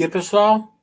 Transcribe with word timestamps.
E 0.00 0.04
aí, 0.04 0.10
pessoal? 0.10 0.79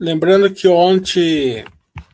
Lembrando 0.00 0.50
que 0.54 0.66
ontem 0.66 1.62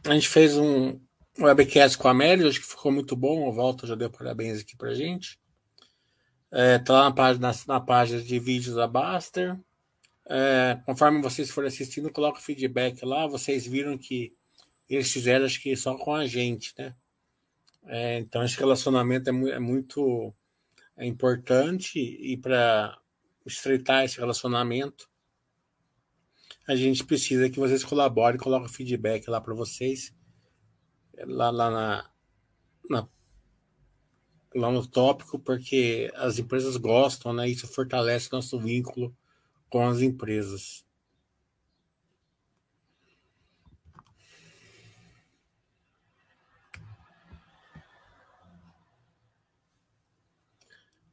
a 0.05 0.13
gente 0.13 0.29
fez 0.29 0.57
um 0.57 0.99
webcast 1.39 1.97
com 1.97 2.09
a 2.09 2.11
Amélia, 2.11 2.49
acho 2.49 2.61
que 2.61 2.67
ficou 2.67 2.91
muito 2.91 3.15
bom. 3.15 3.49
O 3.49 3.53
Walter 3.53 3.87
já 3.87 3.95
deu 3.95 4.11
parabéns 4.11 4.61
aqui 4.61 4.77
pra 4.77 4.93
gente. 4.93 5.39
É, 6.51 6.81
tá 6.81 6.95
lá 6.95 7.05
na 7.05 7.13
página, 7.13 7.49
na, 7.53 7.75
na 7.75 7.81
página 7.81 8.21
de 8.21 8.41
vídeos 8.41 8.75
da 8.75 8.89
Baster. 8.89 9.57
É, 10.29 10.81
conforme 10.85 11.23
vocês 11.23 11.49
forem 11.49 11.69
assistindo, 11.69 12.11
coloca 12.11 12.41
feedback 12.41 13.05
lá. 13.05 13.25
Vocês 13.29 13.65
viram 13.65 13.97
que 13.97 14.33
eles 14.91 15.13
fizeram, 15.13 15.47
acho 15.47 15.63
que 15.63 15.77
só 15.77 15.97
com 15.97 16.13
a 16.13 16.27
gente, 16.27 16.75
né? 16.77 16.93
É, 17.87 18.19
então, 18.19 18.43
esse 18.43 18.59
relacionamento 18.59 19.31
é, 19.31 19.33
mu 19.33 19.47
é 19.47 19.61
muito 19.61 20.35
é 20.97 21.07
importante 21.07 22.01
e 22.01 22.37
para 22.37 22.99
estreitar 23.47 24.05
esse 24.05 24.19
relacionamento, 24.19 25.09
a 26.67 26.75
gente 26.75 27.05
precisa 27.05 27.49
que 27.49 27.59
vocês 27.59 27.85
colaborem, 27.85 28.39
coloquem 28.41 28.69
feedback 28.69 29.29
lá 29.29 29.41
para 29.41 29.55
vocês, 29.55 30.15
lá, 31.27 31.51
lá 31.51 31.71
na, 31.71 32.11
na, 32.91 33.09
lá 34.55 34.71
no 34.71 34.87
tópico, 34.87 35.39
porque 35.39 36.11
as 36.17 36.39
empresas 36.39 36.77
gostam, 36.77 37.33
né? 37.33 37.49
Isso 37.49 37.69
fortalece 37.69 38.33
nosso 38.33 38.59
vínculo 38.59 39.17
com 39.69 39.87
as 39.87 40.01
empresas. 40.01 40.85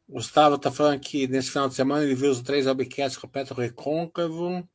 Gustavo 0.08 0.56
está 0.56 0.72
falando 0.72 1.00
que 1.00 1.28
nesse 1.28 1.50
final 1.50 1.68
de 1.68 1.74
semana 1.74 2.04
ele 2.04 2.14
viu 2.14 2.30
os 2.30 2.42
três 2.42 2.68
webcasts 2.68 3.18
com 3.18 3.26
o 3.26 3.30
Petro 3.30 3.60
Recôncavo. 3.60 4.68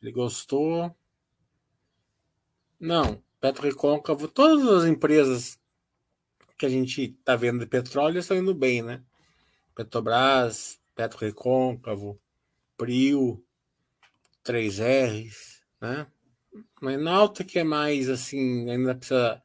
Ele 0.00 0.12
gostou. 0.12 0.94
Não, 2.78 3.22
Petro 3.40 3.64
Recôncavo, 3.64 4.28
todas 4.28 4.66
as 4.68 4.84
empresas 4.88 5.58
que 6.56 6.66
a 6.66 6.68
gente 6.68 7.02
está 7.02 7.36
vendo 7.36 7.60
de 7.60 7.66
petróleo 7.66 8.18
estão 8.18 8.36
indo 8.36 8.54
bem, 8.54 8.82
né? 8.82 9.02
Petrobras, 9.74 10.80
Petro 10.94 11.18
Recôncavo, 11.18 12.20
Prio, 12.76 13.44
3Rs, 14.44 15.62
né? 15.80 16.06
Mas 16.80 17.00
na 17.00 17.12
alta 17.12 17.44
que 17.44 17.58
é 17.58 17.64
mais 17.64 18.08
assim, 18.08 18.70
ainda 18.70 18.94
precisa 18.94 19.42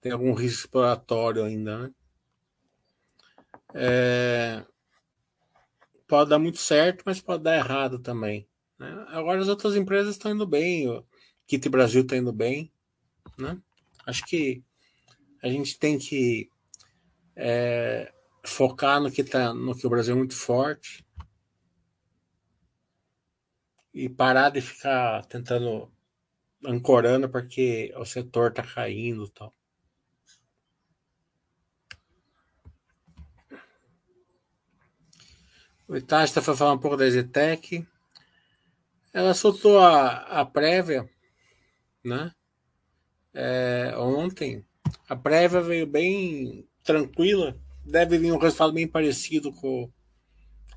ter 0.00 0.12
algum 0.12 0.32
risco 0.32 0.66
exploratório 0.66 1.44
ainda, 1.44 1.78
né? 1.78 1.94
É... 3.74 4.64
Pode 6.06 6.30
dar 6.30 6.38
muito 6.38 6.58
certo, 6.58 7.02
mas 7.04 7.20
pode 7.20 7.42
dar 7.42 7.56
errado 7.56 7.98
também. 7.98 8.48
Né? 8.78 9.06
Agora 9.08 9.40
as 9.40 9.48
outras 9.48 9.76
empresas 9.76 10.12
estão 10.12 10.32
indo 10.32 10.46
bem, 10.46 10.88
o 10.88 11.04
Kit 11.46 11.68
Brasil 11.68 12.02
está 12.02 12.16
indo 12.16 12.32
bem. 12.32 12.72
Né? 13.38 13.60
Acho 14.06 14.24
que 14.24 14.62
a 15.42 15.48
gente 15.48 15.78
tem 15.78 15.98
que 15.98 16.50
é, 17.34 18.12
focar 18.44 19.00
no 19.00 19.10
que, 19.10 19.22
tá, 19.22 19.52
no 19.52 19.74
que 19.74 19.86
o 19.86 19.90
Brasil 19.90 20.14
é 20.14 20.18
muito 20.18 20.34
forte 20.34 21.04
e 23.92 24.08
parar 24.08 24.50
de 24.50 24.60
ficar 24.60 25.24
tentando 25.26 25.90
ancorando 26.64 27.28
porque 27.28 27.92
o 27.96 28.04
setor 28.04 28.50
está 28.50 28.62
caindo 28.62 29.28
tal. 29.28 29.54
O 35.88 35.96
Itasta 35.96 36.42
foi 36.42 36.56
falar 36.56 36.72
um 36.72 36.78
pouco 36.78 36.96
da 36.96 37.08
Zetec. 37.08 37.86
Ela 39.16 39.32
soltou 39.32 39.78
a, 39.78 40.10
a 40.40 40.44
prévia, 40.44 41.08
né? 42.04 42.30
É, 43.32 43.94
ontem. 43.96 44.62
A 45.08 45.16
prévia 45.16 45.62
veio 45.62 45.86
bem 45.86 46.68
tranquila. 46.84 47.56
Deve 47.82 48.18
vir 48.18 48.30
um 48.30 48.36
resultado 48.36 48.74
bem 48.74 48.86
parecido 48.86 49.50
com, 49.54 49.90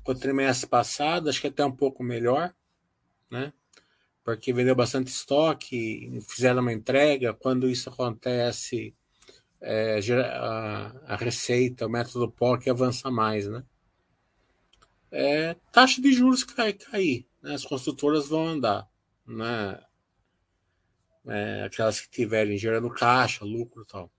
com 0.02 0.12
o 0.12 0.14
trimestre 0.14 0.70
passado. 0.70 1.28
Acho 1.28 1.38
que 1.38 1.48
até 1.48 1.62
um 1.62 1.70
pouco 1.70 2.02
melhor, 2.02 2.54
né? 3.30 3.52
Porque 4.24 4.54
vendeu 4.54 4.74
bastante 4.74 5.08
estoque, 5.08 6.18
fizeram 6.26 6.62
uma 6.62 6.72
entrega. 6.72 7.34
Quando 7.34 7.68
isso 7.68 7.90
acontece, 7.90 8.94
é, 9.60 10.00
a, 10.14 11.12
a 11.12 11.16
receita, 11.16 11.86
o 11.86 11.90
método 11.90 12.30
POC 12.30 12.70
avança 12.70 13.10
mais, 13.10 13.46
né? 13.46 13.62
É, 15.12 15.56
taxa 15.70 16.00
de 16.00 16.10
juros 16.10 16.42
cai, 16.42 16.72
cair 16.72 17.29
né, 17.42 17.54
as 17.54 17.64
construtoras 17.64 18.28
vão 18.28 18.46
andar, 18.46 18.88
né? 19.26 19.80
É, 21.26 21.64
aquelas 21.64 22.00
que 22.00 22.10
tiverem 22.10 22.56
gerando 22.56 22.90
caixa, 22.90 23.44
lucro 23.44 23.82
e 23.82 23.86
tal. 23.86 24.10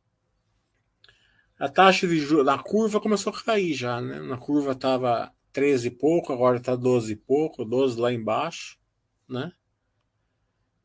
A 1.60 1.70
taxa 1.70 2.08
de 2.08 2.20
juros 2.20 2.46
na 2.46 2.58
curva 2.58 3.00
começou 3.00 3.32
a 3.32 3.44
cair 3.44 3.74
já, 3.74 4.02
né? 4.02 4.20
Na 4.20 4.38
curva 4.38 4.72
estava 4.72 5.32
13 5.54 5.88
e 5.88 5.92
pouco, 5.92 6.34
agora 6.34 6.58
está 6.58 6.76
12 6.76 7.14
e 7.14 7.16
pouco, 7.16 7.64
12 7.64 8.00
lá 8.00 8.12
embaixo, 8.12 8.80
né? 9.28 9.52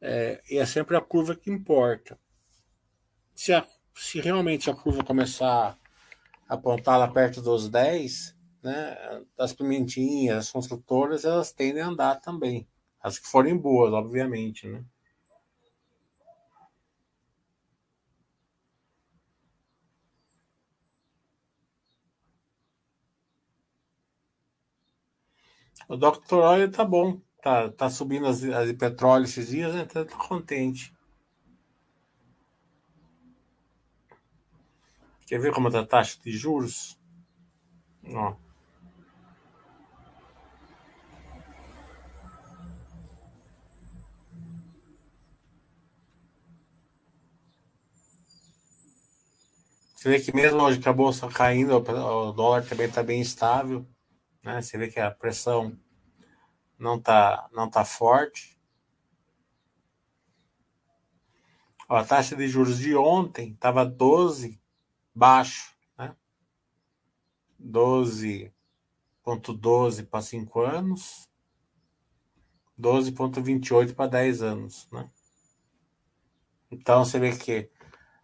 É, 0.00 0.42
e 0.50 0.58
é 0.58 0.66
sempre 0.66 0.96
a 0.96 1.00
curva 1.00 1.34
que 1.34 1.50
importa. 1.50 2.18
Se, 3.34 3.52
a, 3.52 3.66
se 3.94 4.20
realmente 4.20 4.68
a 4.68 4.74
curva 4.74 5.02
começar 5.02 5.78
a 6.48 6.54
apontar 6.54 6.98
lá 6.98 7.08
perto 7.08 7.40
dos 7.40 7.68
10, 7.68 8.35
né, 8.66 9.22
das 9.36 9.52
pimentinhas, 9.52 10.38
as 10.46 10.50
construtoras, 10.50 11.24
elas 11.24 11.52
tendem 11.52 11.82
a 11.82 11.88
andar 11.88 12.20
também. 12.20 12.66
As 13.00 13.18
que 13.18 13.28
forem 13.28 13.56
boas, 13.56 13.92
obviamente, 13.92 14.66
né? 14.68 14.84
O 25.88 25.96
Dr. 25.96 26.38
Oil 26.40 26.70
tá 26.70 26.84
bom. 26.84 27.20
Tá, 27.40 27.70
tá 27.70 27.88
subindo 27.88 28.26
as, 28.26 28.42
as 28.42 28.66
de 28.66 28.74
petróleo 28.74 29.24
esses 29.24 29.48
dias, 29.48 29.72
né? 29.72 29.84
Tá, 29.84 30.04
tá 30.04 30.16
contente. 30.16 30.92
Quer 35.26 35.40
ver 35.40 35.52
como 35.52 35.70
tá 35.70 35.80
a 35.80 35.86
taxa 35.86 36.18
de 36.24 36.32
juros? 36.32 36.98
Ó. 38.12 38.45
Você 50.06 50.18
vê 50.18 50.20
que 50.20 50.32
mesmo 50.32 50.62
hoje 50.62 50.78
que 50.78 50.88
a 50.88 50.92
bolsa 50.92 51.26
caindo, 51.26 51.74
o 51.74 52.30
dólar 52.30 52.64
também 52.64 52.86
está 52.86 53.02
bem 53.02 53.20
estável. 53.20 53.84
Né? 54.40 54.62
Você 54.62 54.78
vê 54.78 54.86
que 54.86 55.00
a 55.00 55.10
pressão 55.10 55.76
não 56.78 56.94
está 56.94 57.50
não 57.52 57.68
tá 57.68 57.84
forte. 57.84 58.56
Ó, 61.88 61.96
a 61.96 62.04
taxa 62.04 62.36
de 62.36 62.46
juros 62.46 62.78
de 62.78 62.94
ontem 62.94 63.50
estava 63.50 63.84
12 63.84 64.62
baixo, 65.12 65.74
né? 65.98 66.14
12,12 67.60 70.06
para 70.06 70.22
5 70.22 70.60
anos, 70.60 71.28
12,28 72.80 73.92
para 73.92 74.06
10 74.06 74.42
anos, 74.42 74.88
né? 74.92 75.10
Então 76.70 77.04
você 77.04 77.18
vê 77.18 77.36
que 77.36 77.68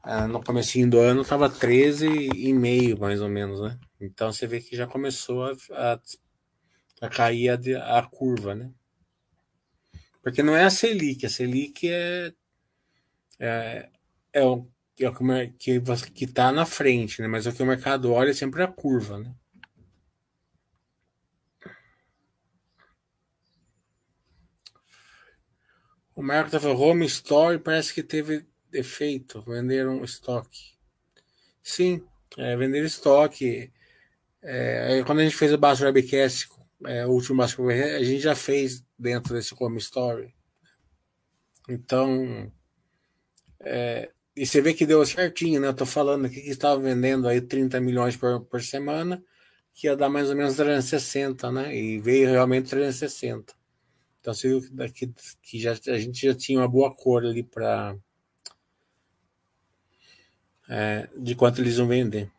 ah, 0.03 0.27
no 0.27 0.43
começo 0.43 0.85
do 0.89 0.99
ano 0.99 1.23
estava 1.23 1.49
13,5 1.49 2.99
mais 2.99 3.21
ou 3.21 3.29
menos, 3.29 3.61
né? 3.61 3.79
Então 4.01 4.33
você 4.33 4.47
vê 4.47 4.61
que 4.61 4.77
já 4.77 4.87
começou 4.87 5.45
a, 5.45 5.53
a, 5.73 6.01
a 7.03 7.09
cair 7.09 7.51
a, 7.51 7.99
a, 7.99 8.07
curva, 8.07 8.55
né? 8.55 8.73
Porque 10.21 10.43
não 10.43 10.57
é 10.57 10.65
a 10.65 10.71
Selic, 10.71 11.25
a 11.25 11.31
Selic 11.31 11.89
é, 11.89 12.33
é, 13.39 13.89
é 14.33 14.45
o 14.45 14.69
é 15.01 15.09
o 15.09 15.15
que 15.59 15.81
que 16.15 16.25
está 16.25 16.53
na 16.53 16.67
frente, 16.67 17.23
né? 17.23 17.29
Mas 17.29 17.47
o 17.47 17.53
que 17.53 17.63
o 17.63 17.67
mercado 17.67 18.13
olha 18.13 18.31
é 18.31 18.35
sempre 18.35 18.63
a 18.63 18.69
curva, 18.69 19.19
né? 19.19 19.35
O 26.15 26.23
Marco 26.23 26.51
tá 26.51 26.61
falando, 26.61 26.81
Home 26.81 27.07
Store 27.07 27.59
parece 27.59 27.95
que 27.95 28.03
teve 28.03 28.47
efeito, 28.73 29.43
venderam 29.43 30.05
estoque. 30.05 30.73
Sim, 31.63 32.05
é, 32.37 32.57
vender 32.57 32.85
estoque. 32.85 33.73
É, 34.43 35.03
quando 35.07 35.21
a 35.21 35.25
gente 35.25 35.37
fez 35.37 35.53
o 35.53 35.59
Baixo 35.59 35.85
Webcast, 35.85 36.49
é, 36.87 37.07
o 37.07 37.11
último 37.11 37.43
Webcast, 37.43 37.95
a 37.95 38.05
gente 38.05 38.21
já 38.21 38.35
fez 38.35 38.85
dentro 38.99 39.35
desse 39.35 39.55
Home 39.59 39.79
Store. 39.79 40.35
Então, 41.69 42.51
é, 43.61 44.11
e 44.35 44.47
você 44.47 44.61
vê 44.61 44.75
que 44.75 44.87
deu 44.87 45.05
certinho, 45.05 45.61
né? 45.61 45.69
Eu 45.69 45.75
tô 45.75 45.87
falando 45.87 46.25
aqui 46.27 46.41
que 46.41 46.51
estava 46.51 46.81
vendendo 46.81 47.29
aí 47.29 47.41
30 47.41 47.81
milhões 47.81 48.17
por, 48.17 48.41
por 48.47 48.63
semana, 48.63 49.23
que 49.75 49.87
ia 49.87 49.97
dar 49.97 50.09
mais 50.09 50.31
ou 50.31 50.37
menos 50.37 50.57
360, 50.57 51.53
né? 51.53 51.77
E 51.77 51.99
veio 52.01 52.31
realmente 52.31 52.71
360. 52.71 53.55
Então 54.21 54.33
você 54.33 54.49
viu 54.49 54.63
daqui 54.73 55.13
que 55.43 55.59
já, 55.59 55.73
a 55.73 55.99
gente 55.99 56.27
já 56.27 56.35
tinha 56.35 56.61
uma 56.61 56.69
boa 56.69 56.95
cor 56.95 57.25
ali 57.25 57.43
para 57.43 57.97
é, 60.75 61.07
de 61.15 61.35
quanto 61.35 61.61
eles 61.61 61.77
vão 61.77 61.87
vender. 61.87 62.33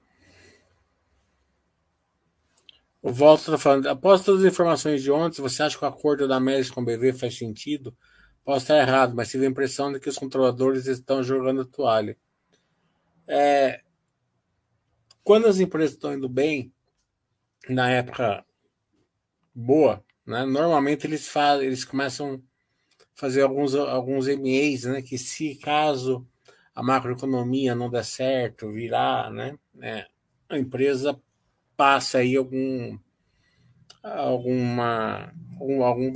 O 2.99 3.11
Walter 3.11 3.43
está 3.43 3.57
falando, 3.59 3.87
após 3.87 4.23
todas 4.23 4.43
as 4.43 4.51
informações 4.51 5.03
de 5.03 5.11
ontem, 5.11 5.39
você 5.39 5.61
acha 5.61 5.77
que 5.77 5.85
o 5.85 5.87
acordo 5.87 6.27
da 6.27 6.37
América 6.37 6.73
com 6.73 6.81
o 6.81 6.85
BV 6.85 7.13
faz 7.13 7.37
sentido? 7.37 7.95
Posso 8.43 8.63
estar 8.63 8.79
errado, 8.79 9.13
mas 9.15 9.29
tive 9.29 9.45
a 9.45 9.49
impressão 9.49 9.93
de 9.93 9.99
que 9.99 10.09
os 10.09 10.17
controladores 10.17 10.87
estão 10.87 11.21
jogando 11.21 11.61
a 11.61 11.65
toalha. 11.65 12.17
É, 13.27 13.81
quando 15.23 15.45
as 15.45 15.59
empresas 15.59 15.91
estão 15.91 16.13
indo 16.13 16.27
bem, 16.27 16.73
na 17.69 17.89
época 17.91 18.43
boa, 19.53 20.03
né? 20.25 20.43
Normalmente 20.43 21.05
eles 21.05 21.27
fazem, 21.27 21.67
eles 21.67 21.85
começam 21.85 22.35
a 22.35 22.39
fazer 23.13 23.43
alguns, 23.43 23.75
alguns 23.75 24.27
MEs, 24.27 24.85
né? 24.85 25.01
Que 25.03 25.19
se 25.19 25.55
caso 25.55 26.27
a 26.75 26.81
macroeconomia 26.81 27.75
não 27.75 27.89
der 27.89 28.03
certo, 28.03 28.71
virar, 28.71 29.31
né? 29.31 29.57
É, 29.81 30.07
a 30.49 30.57
empresa 30.57 31.19
passa 31.77 32.19
aí 32.19 32.35
algum 32.35 32.97
alguma 34.01 35.33
algum, 35.59 35.83
algum, 35.83 36.13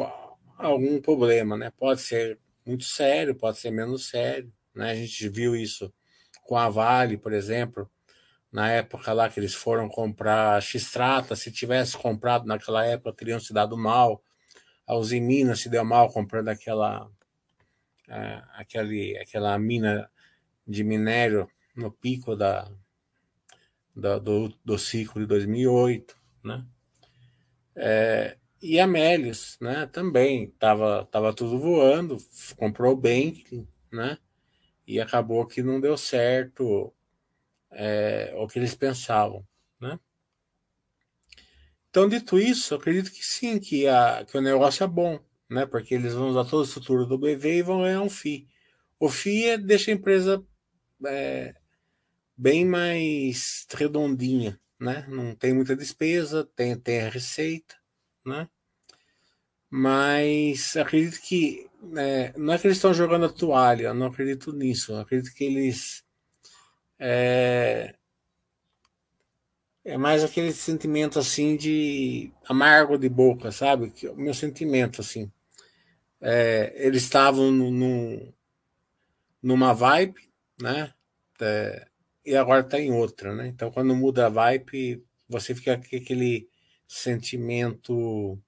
algum 0.57 1.01
problema, 1.01 1.57
né? 1.57 1.71
Pode 1.77 2.01
ser 2.01 2.39
muito 2.65 2.83
sério, 2.83 3.35
pode 3.35 3.57
ser 3.57 3.71
menos 3.71 4.09
sério, 4.09 4.51
né? 4.73 4.91
A 4.91 4.95
gente 4.95 5.29
viu 5.29 5.55
isso 5.55 5.93
com 6.43 6.57
a 6.57 6.69
Vale, 6.69 7.17
por 7.17 7.33
exemplo, 7.33 7.89
na 8.51 8.69
época 8.71 9.13
lá 9.13 9.29
que 9.29 9.39
eles 9.39 9.53
foram 9.53 9.87
comprar 9.87 10.55
a 10.55 10.61
X-Trata, 10.61 11.35
se 11.35 11.51
tivesse 11.51 11.97
comprado 11.97 12.45
naquela 12.45 12.85
época, 12.85 13.13
teriam 13.13 13.39
se 13.39 13.53
dado 13.53 13.77
mal. 13.77 14.23
A 14.85 14.95
Usimina 14.95 15.55
se 15.55 15.69
deu 15.69 15.83
mal 15.83 16.09
comprando 16.11 16.47
aquela, 16.47 17.09
é, 18.07 18.41
aquele, 18.55 19.17
aquela 19.17 19.57
mina 19.59 20.09
de 20.67 20.83
minério 20.83 21.49
no 21.75 21.91
pico 21.91 22.35
da, 22.35 22.69
da 23.95 24.19
do, 24.19 24.49
do 24.63 24.77
ciclo 24.77 25.21
de 25.21 25.27
2008, 25.27 26.15
né? 26.43 26.65
É, 27.75 28.37
e 28.61 28.79
a 28.79 28.87
Melius, 28.87 29.57
né, 29.61 29.85
também 29.85 30.45
estava 30.45 31.05
tava 31.05 31.33
tudo 31.33 31.59
voando, 31.59 32.17
comprou 32.55 32.95
bem, 32.95 33.43
né? 33.91 34.17
E 34.85 34.99
acabou 34.99 35.45
que 35.45 35.61
não 35.61 35.79
deu 35.79 35.95
certo 35.97 36.93
é, 37.71 38.33
o 38.37 38.47
que 38.47 38.57
eles 38.59 38.73
pensavam, 38.75 39.45
né? 39.79 39.99
Então, 41.89 42.07
dito 42.07 42.37
isso, 42.39 42.75
acredito 42.75 43.11
que 43.11 43.25
sim, 43.25 43.59
que, 43.59 43.87
a, 43.87 44.25
que 44.25 44.37
o 44.37 44.41
negócio 44.41 44.83
é 44.83 44.87
bom, 44.87 45.19
né? 45.49 45.65
Porque 45.65 45.95
eles 45.95 46.13
vão 46.13 46.29
usar 46.29 46.45
toda 46.45 46.63
a 46.63 46.67
estrutura 46.67 47.05
do 47.05 47.17
BV 47.17 47.57
e 47.57 47.61
vão 47.61 47.81
ganhar 47.81 48.01
um 48.01 48.09
FII. 48.09 48.47
O 48.99 49.09
FII 49.09 49.45
é, 49.45 49.57
deixa 49.57 49.91
a 49.91 49.93
empresa 49.93 50.45
é, 51.05 51.55
bem 52.35 52.65
mais 52.65 53.65
redondinha, 53.71 54.59
né? 54.79 55.05
Não 55.07 55.35
tem 55.35 55.53
muita 55.53 55.75
despesa, 55.75 56.47
tem, 56.55 56.77
tem 56.77 57.01
a 57.01 57.09
receita, 57.09 57.75
né? 58.25 58.47
Mas 59.69 60.75
acredito 60.77 61.21
que 61.21 61.69
é, 61.95 62.33
não 62.37 62.53
é 62.53 62.57
que 62.57 62.67
eles 62.67 62.77
estão 62.77 62.93
jogando 62.93 63.25
a 63.25 63.29
toalha, 63.29 63.93
não 63.93 64.07
acredito 64.07 64.53
nisso. 64.53 64.95
acredito 64.95 65.33
que 65.33 65.43
eles 65.43 66.05
é, 66.99 67.95
é 69.85 69.97
mais 69.97 70.23
aquele 70.23 70.51
sentimento 70.51 71.19
assim 71.19 71.55
de 71.55 72.31
amargo 72.47 72.97
de 72.97 73.07
boca, 73.09 73.51
sabe? 73.51 73.89
Que, 73.91 74.07
o 74.07 74.15
meu 74.15 74.33
sentimento 74.33 75.01
assim. 75.01 75.31
É, 76.19 76.73
eles 76.75 77.03
estavam 77.03 77.51
numa 79.41 79.73
vibe, 79.73 80.29
né? 80.59 80.93
É, 81.39 81.87
e 82.25 82.35
agora 82.35 82.61
está 82.61 82.79
em 82.79 82.91
outra, 82.91 83.33
né? 83.35 83.47
Então 83.47 83.71
quando 83.71 83.95
muda 83.95 84.25
a 84.25 84.29
vibe, 84.29 85.03
você 85.29 85.55
fica 85.55 85.77
com 85.77 85.95
aquele 85.95 86.49
sentimento 86.87 88.39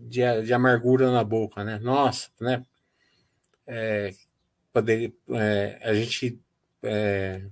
de, 0.00 0.42
de 0.42 0.52
amargura 0.52 1.10
na 1.10 1.24
boca, 1.24 1.64
né? 1.64 1.78
Nossa, 1.78 2.30
né? 2.40 2.64
É, 3.66 4.12
poder, 4.72 5.14
é, 5.30 5.78
a 5.82 5.94
gente 5.94 6.40
é, 6.82 7.42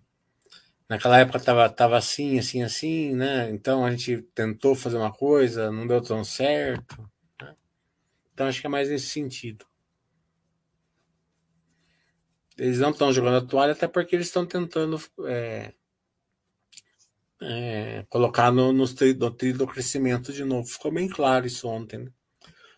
naquela 0.88 1.20
época 1.20 1.38
tava, 1.38 1.68
tava 1.70 1.96
assim, 1.96 2.38
assim, 2.38 2.62
assim, 2.62 3.14
né? 3.14 3.48
Então 3.50 3.84
a 3.84 3.90
gente 3.92 4.22
tentou 4.34 4.74
fazer 4.74 4.96
uma 4.96 5.12
coisa, 5.12 5.70
não 5.70 5.86
deu 5.86 6.02
tão 6.02 6.24
certo. 6.24 7.08
Né? 7.40 7.54
Então 8.34 8.48
acho 8.48 8.60
que 8.60 8.66
é 8.66 8.70
mais 8.70 8.88
nesse 8.90 9.06
sentido. 9.06 9.64
Eles 12.60 12.78
não 12.78 12.90
estão 12.90 13.10
jogando 13.10 13.38
a 13.38 13.48
toalha 13.48 13.72
até 13.72 13.88
porque 13.88 14.14
eles 14.14 14.26
estão 14.26 14.44
tentando 14.44 15.00
é, 15.24 15.72
é, 17.40 18.04
colocar 18.10 18.52
no, 18.52 18.70
no, 18.70 18.84
no 18.84 19.30
trilho 19.30 19.58
do 19.58 19.66
crescimento 19.66 20.30
de 20.30 20.44
novo. 20.44 20.68
Ficou 20.68 20.92
bem 20.92 21.08
claro 21.08 21.46
isso 21.46 21.66
ontem. 21.66 22.00
Né? 22.00 22.10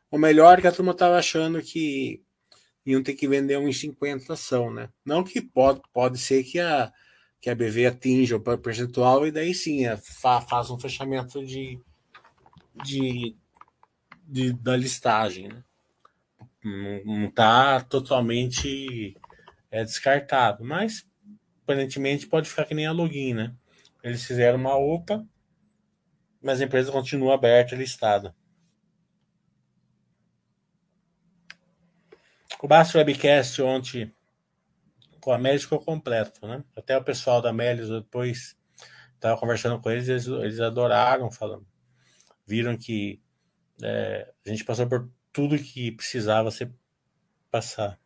O 0.08 0.18
melhor 0.18 0.56
é 0.56 0.60
que 0.60 0.68
a 0.68 0.72
turma 0.72 0.92
estava 0.92 1.18
achando 1.18 1.60
que 1.60 2.22
iam 2.86 3.02
ter 3.02 3.14
que 3.14 3.26
vender 3.26 3.58
1,50 3.58 4.30
ação, 4.30 4.72
né? 4.72 4.88
Não 5.04 5.24
que 5.24 5.40
pode, 5.40 5.80
pode 5.92 6.16
ser 6.16 6.44
que 6.44 6.60
a, 6.60 6.92
que 7.40 7.50
a 7.50 7.54
BV 7.54 7.86
atinja 7.86 8.36
o 8.36 8.58
percentual 8.58 9.26
e 9.26 9.32
daí 9.32 9.52
sim 9.52 9.84
é, 9.84 9.96
fa, 9.96 10.40
faz 10.40 10.70
um 10.70 10.78
fechamento 10.78 11.44
de, 11.44 11.80
de, 12.84 13.34
de 14.28 14.52
da 14.52 14.76
listagem. 14.76 15.48
Né? 15.48 15.64
Não 17.04 17.26
está 17.26 17.80
totalmente 17.80 19.16
é, 19.72 19.82
descartado, 19.82 20.62
mas 20.62 21.08
aparentemente 21.62 22.26
pode 22.26 22.48
ficar 22.48 22.66
que 22.66 22.74
nem 22.74 22.86
a 22.86 22.92
login, 22.92 23.34
né? 23.34 23.56
Eles 24.04 24.24
fizeram 24.24 24.58
uma 24.58 24.76
OPA, 24.76 25.26
mas 26.42 26.60
a 26.60 26.64
empresa 26.64 26.92
continua 26.92 27.34
aberta 27.34 27.74
e 27.74 27.78
listada. 27.78 28.36
O 32.60 32.68
Basta 32.68 32.98
Webcast 32.98 33.60
ontem 33.62 34.14
com 35.20 35.32
a 35.32 35.38
Melis 35.38 35.62
ficou 35.62 35.80
completo, 35.80 36.46
né? 36.46 36.62
Até 36.76 36.96
o 36.96 37.02
pessoal 37.02 37.40
da 37.40 37.52
Melis 37.52 37.88
depois 37.88 38.56
estava 39.14 39.38
conversando 39.38 39.80
com 39.80 39.90
eles, 39.90 40.08
eles, 40.08 40.26
eles 40.26 40.60
adoraram, 40.60 41.30
falando, 41.30 41.66
viram 42.46 42.76
que 42.76 43.22
é, 43.82 44.32
a 44.44 44.48
gente 44.50 44.64
passou 44.64 44.86
por 44.86 45.10
tudo 45.32 45.58
que 45.58 45.92
precisava 45.92 46.50
ser 46.50 46.72
passar. 47.50 48.01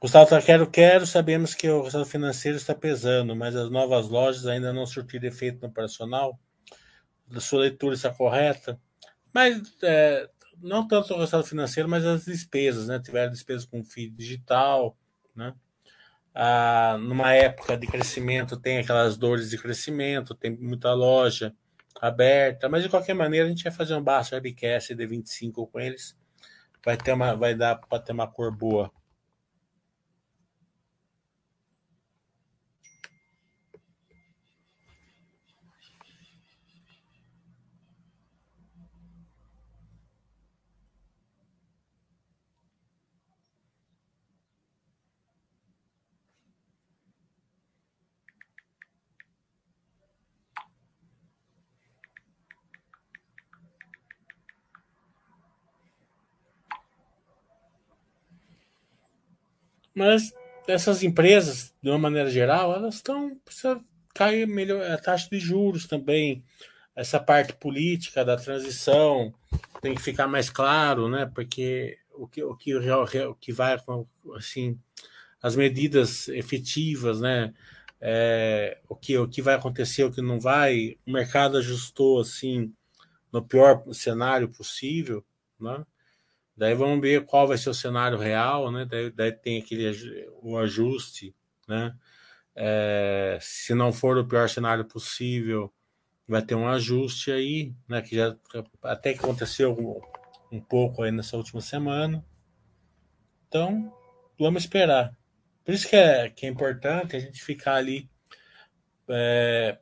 Gustavo 0.00 0.30
tá, 0.30 0.40
quero, 0.40 0.70
quero, 0.70 1.06
sabemos 1.06 1.54
que 1.54 1.68
o 1.68 1.82
resultado 1.82 2.08
financeiro 2.08 2.56
está 2.56 2.74
pesando, 2.74 3.36
mas 3.36 3.54
as 3.54 3.70
novas 3.70 4.08
lojas 4.08 4.46
ainda 4.46 4.72
não 4.72 4.86
surtiram 4.86 5.28
efeito 5.28 5.60
no 5.60 5.68
operacional. 5.68 6.40
A 7.30 7.40
sua 7.40 7.60
leitura 7.60 7.94
está 7.94 8.10
correta? 8.10 8.80
Mas 9.32 9.60
é, 9.82 10.28
não 10.62 10.88
tanto 10.88 11.12
o 11.12 11.18
resultado 11.18 11.44
financeiro, 11.44 11.88
mas 11.88 12.04
as 12.04 12.24
despesas, 12.24 12.88
né? 12.88 12.98
Tiveram 12.98 13.30
despesas 13.30 13.66
com 13.66 13.84
feed 13.84 14.16
digital, 14.16 14.96
né? 15.36 15.54
ah, 16.34 16.96
numa 16.98 17.32
época 17.34 17.76
de 17.76 17.86
crescimento 17.86 18.56
tem 18.56 18.78
aquelas 18.78 19.16
dores 19.16 19.50
de 19.50 19.58
crescimento, 19.58 20.34
tem 20.34 20.56
muita 20.56 20.92
loja 20.92 21.54
aberta, 22.00 22.68
mas 22.68 22.82
de 22.82 22.88
qualquer 22.88 23.14
maneira 23.14 23.46
a 23.46 23.48
gente 23.48 23.64
vai 23.64 23.72
fazer 23.72 23.94
um 23.94 24.02
baixo 24.02 24.34
webcast 24.34 24.94
de 24.94 25.06
25 25.06 25.66
com 25.66 25.80
eles. 25.80 26.16
Vai 26.84 26.96
ter 26.96 27.12
uma 27.12 27.34
vai 27.34 27.54
dar 27.54 27.76
para 27.76 27.98
ter 28.02 28.12
uma 28.12 28.26
cor 28.26 28.54
boa. 28.56 28.90
Mas 59.94 60.32
essas 60.66 61.02
empresas, 61.02 61.74
de 61.82 61.90
uma 61.90 61.98
maneira 61.98 62.30
geral, 62.30 62.74
elas 62.74 62.96
estão 62.96 63.36
precisa 63.44 63.80
cair 64.14 64.46
melhor 64.46 64.88
a 64.90 64.98
taxa 64.98 65.28
de 65.30 65.38
juros 65.38 65.86
também. 65.86 66.44
Essa 66.94 67.18
parte 67.18 67.52
política 67.54 68.24
da 68.24 68.36
transição 68.36 69.32
tem 69.80 69.94
que 69.94 70.02
ficar 70.02 70.26
mais 70.26 70.50
claro, 70.50 71.08
né? 71.08 71.30
Porque 71.34 71.98
o 72.12 72.26
que 72.26 72.42
o 72.42 72.54
que, 72.56 72.74
o 72.74 73.34
que 73.34 73.52
vai 73.52 73.78
assim 74.36 74.78
as 75.42 75.56
medidas 75.56 76.28
efetivas, 76.28 77.20
né? 77.20 77.54
É, 78.00 78.78
o 78.88 78.96
que 78.96 79.16
o 79.18 79.28
que 79.28 79.42
vai 79.42 79.54
acontecer, 79.54 80.04
o 80.04 80.12
que 80.12 80.22
não 80.22 80.40
vai, 80.40 80.96
o 81.06 81.12
mercado 81.12 81.58
ajustou 81.58 82.20
assim 82.20 82.72
no 83.32 83.42
pior 83.42 83.82
cenário 83.92 84.48
possível, 84.48 85.24
né? 85.58 85.84
Daí 86.60 86.74
vamos 86.74 87.00
ver 87.00 87.24
qual 87.24 87.48
vai 87.48 87.56
ser 87.56 87.70
o 87.70 87.74
cenário 87.74 88.18
real, 88.18 88.70
né? 88.70 88.84
Daí, 88.84 89.10
daí 89.10 89.32
tem 89.32 89.62
aquele 89.62 89.90
o 90.42 90.58
ajuste, 90.58 91.34
né? 91.66 91.96
É, 92.54 93.38
se 93.40 93.74
não 93.74 93.90
for 93.90 94.18
o 94.18 94.28
pior 94.28 94.46
cenário 94.46 94.84
possível, 94.84 95.72
vai 96.28 96.42
ter 96.42 96.54
um 96.54 96.68
ajuste 96.68 97.32
aí, 97.32 97.74
né? 97.88 98.02
Que 98.02 98.14
já 98.14 98.36
até 98.82 99.14
que 99.14 99.20
aconteceu 99.20 99.72
um, 99.72 100.58
um 100.58 100.60
pouco 100.60 101.02
aí 101.02 101.10
nessa 101.10 101.34
última 101.34 101.62
semana. 101.62 102.22
Então, 103.48 103.90
vamos 104.38 104.64
esperar. 104.64 105.16
Por 105.64 105.72
isso 105.72 105.88
que 105.88 105.96
é, 105.96 106.28
que 106.28 106.44
é 106.44 106.50
importante 106.50 107.16
a 107.16 107.20
gente 107.20 107.42
ficar 107.42 107.76
ali 107.76 108.06
é, 109.08 109.78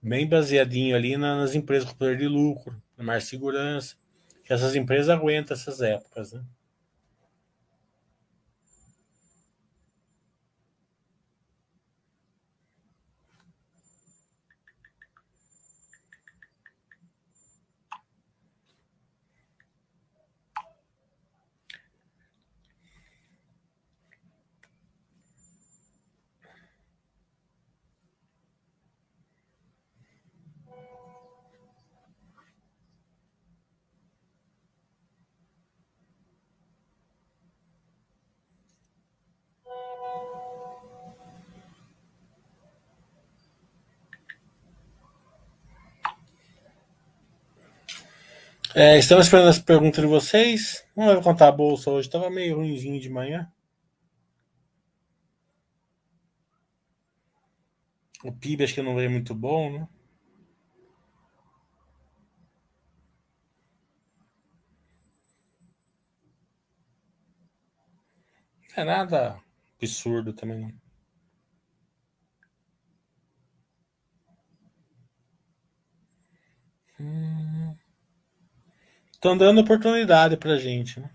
bem 0.00 0.26
baseadinho 0.26 0.96
ali 0.96 1.18
nas 1.18 1.54
empresas 1.54 1.86
com 1.86 1.98
poder 1.98 2.16
de 2.16 2.26
lucro, 2.26 2.82
mais 2.96 3.24
segurança, 3.24 3.96
que 4.44 4.52
essas 4.52 4.74
empresas 4.76 5.08
aguentam 5.10 5.56
essas 5.56 5.80
épocas, 5.80 6.32
né? 6.32 6.44
É, 48.76 48.98
estamos 48.98 49.26
esperando 49.26 49.50
as 49.50 49.58
perguntas 49.60 50.00
de 50.02 50.08
vocês. 50.08 50.84
Não 50.96 51.06
vai 51.06 51.22
contar 51.22 51.46
a 51.46 51.52
bolsa 51.52 51.90
hoje, 51.92 52.08
estava 52.08 52.28
meio 52.28 52.56
ruimzinho 52.56 53.00
de 53.00 53.08
manhã. 53.08 53.48
O 58.24 58.32
PIB 58.32 58.64
acho 58.64 58.74
que 58.74 58.82
não 58.82 58.96
veio 58.96 59.10
muito 59.12 59.32
bom, 59.32 59.70
né? 59.70 59.88
É 68.76 68.82
nada 68.82 69.40
absurdo 69.78 70.32
também, 70.32 70.58
não. 70.58 70.72
Hum. 76.98 77.43
Estão 79.24 79.38
dando 79.38 79.62
oportunidade 79.62 80.36
pra 80.36 80.58
gente, 80.58 81.00
né? 81.00 81.08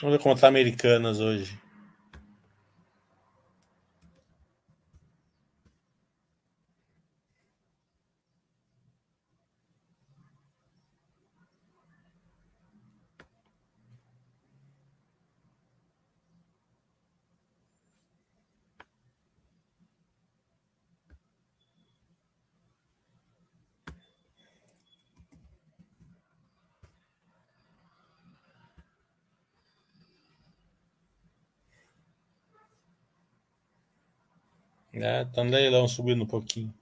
Vamos 0.00 0.22
como 0.22 0.34
tá 0.34 0.48
Americanas 0.48 1.20
hoje. 1.20 1.60
É, 35.02 35.24
tá 35.24 35.42
no 35.44 35.50
leilão 35.50 35.88
subindo 35.88 36.22
um 36.22 36.26
pouquinho. 36.26 36.72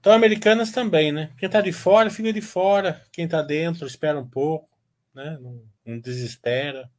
Então, 0.00 0.12
Americanas 0.14 0.72
também, 0.72 1.12
né? 1.12 1.30
Quem 1.36 1.48
tá 1.48 1.60
de 1.60 1.72
fora, 1.72 2.10
fica 2.10 2.32
de 2.32 2.40
fora. 2.40 3.04
Quem 3.12 3.28
tá 3.28 3.42
dentro, 3.42 3.86
espera 3.86 4.18
um 4.18 4.26
pouco, 4.26 4.68
né? 5.14 5.38
Não, 5.40 5.62
não 5.84 6.00
desespera. 6.00 6.90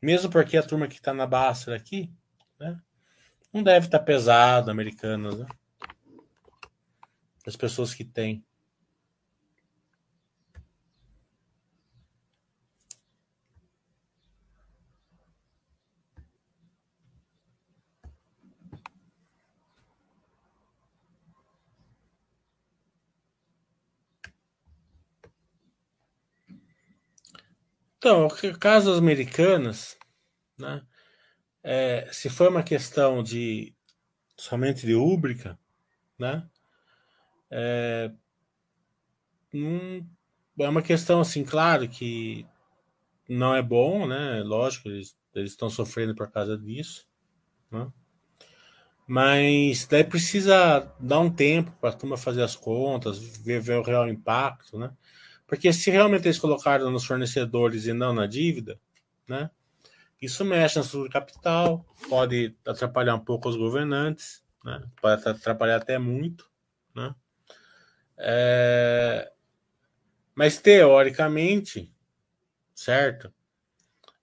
Mesmo 0.00 0.30
porque 0.30 0.56
a 0.56 0.62
turma 0.62 0.88
que 0.88 1.00
tá 1.00 1.12
na 1.12 1.26
Baster 1.26 1.74
aqui, 1.74 2.10
né? 2.58 2.80
Não 3.52 3.62
deve 3.62 3.86
estar 3.86 3.98
tá 3.98 4.04
pesado, 4.04 4.70
Americanas, 4.70 5.40
né? 5.40 5.46
As 7.46 7.56
pessoas 7.56 7.92
que 7.92 8.04
têm. 8.04 8.42
Então, 28.10 28.28
casos 28.58 28.98
americanas, 28.98 29.96
né? 30.58 30.82
É, 31.62 32.08
se 32.10 32.28
for 32.28 32.48
uma 32.48 32.64
questão 32.64 33.22
de 33.22 33.72
somente 34.36 34.84
de 34.84 34.96
úbrica, 34.96 35.56
né? 36.18 36.44
É, 37.48 38.10
hum, 39.54 40.04
é 40.58 40.68
uma 40.68 40.82
questão 40.82 41.20
assim, 41.20 41.44
claro 41.44 41.88
que 41.88 42.44
não 43.28 43.54
é 43.54 43.62
bom, 43.62 44.08
né? 44.08 44.42
Lógico, 44.42 44.88
eles, 44.88 45.16
eles 45.32 45.52
estão 45.52 45.70
sofrendo 45.70 46.12
por 46.12 46.28
causa 46.32 46.58
disso, 46.58 47.06
né? 47.70 47.92
Mas 49.06 49.86
daí 49.86 50.02
precisa 50.02 50.92
dar 50.98 51.20
um 51.20 51.30
tempo 51.30 51.70
para 51.80 51.90
a 51.90 51.92
turma 51.92 52.16
fazer 52.16 52.42
as 52.42 52.56
contas, 52.56 53.20
ver, 53.38 53.60
ver 53.60 53.78
o 53.78 53.82
real 53.82 54.08
impacto, 54.08 54.76
né? 54.76 54.90
Porque 55.50 55.72
se 55.72 55.90
realmente 55.90 56.28
eles 56.28 56.38
colocaram 56.38 56.92
nos 56.92 57.04
fornecedores 57.04 57.84
e 57.84 57.92
não 57.92 58.14
na 58.14 58.24
dívida, 58.24 58.80
né? 59.26 59.50
Isso 60.22 60.44
mexe 60.44 60.76
na 60.76 60.84
estrutura 60.84 61.10
capital, 61.10 61.84
pode 62.08 62.56
atrapalhar 62.64 63.16
um 63.16 63.24
pouco 63.24 63.48
os 63.48 63.56
governantes, 63.56 64.44
né? 64.64 64.80
pode 65.02 65.28
atrapalhar 65.28 65.78
até 65.78 65.98
muito. 65.98 66.48
Né? 66.94 67.12
É... 68.16 69.32
Mas 70.36 70.60
teoricamente, 70.60 71.92
certo? 72.72 73.34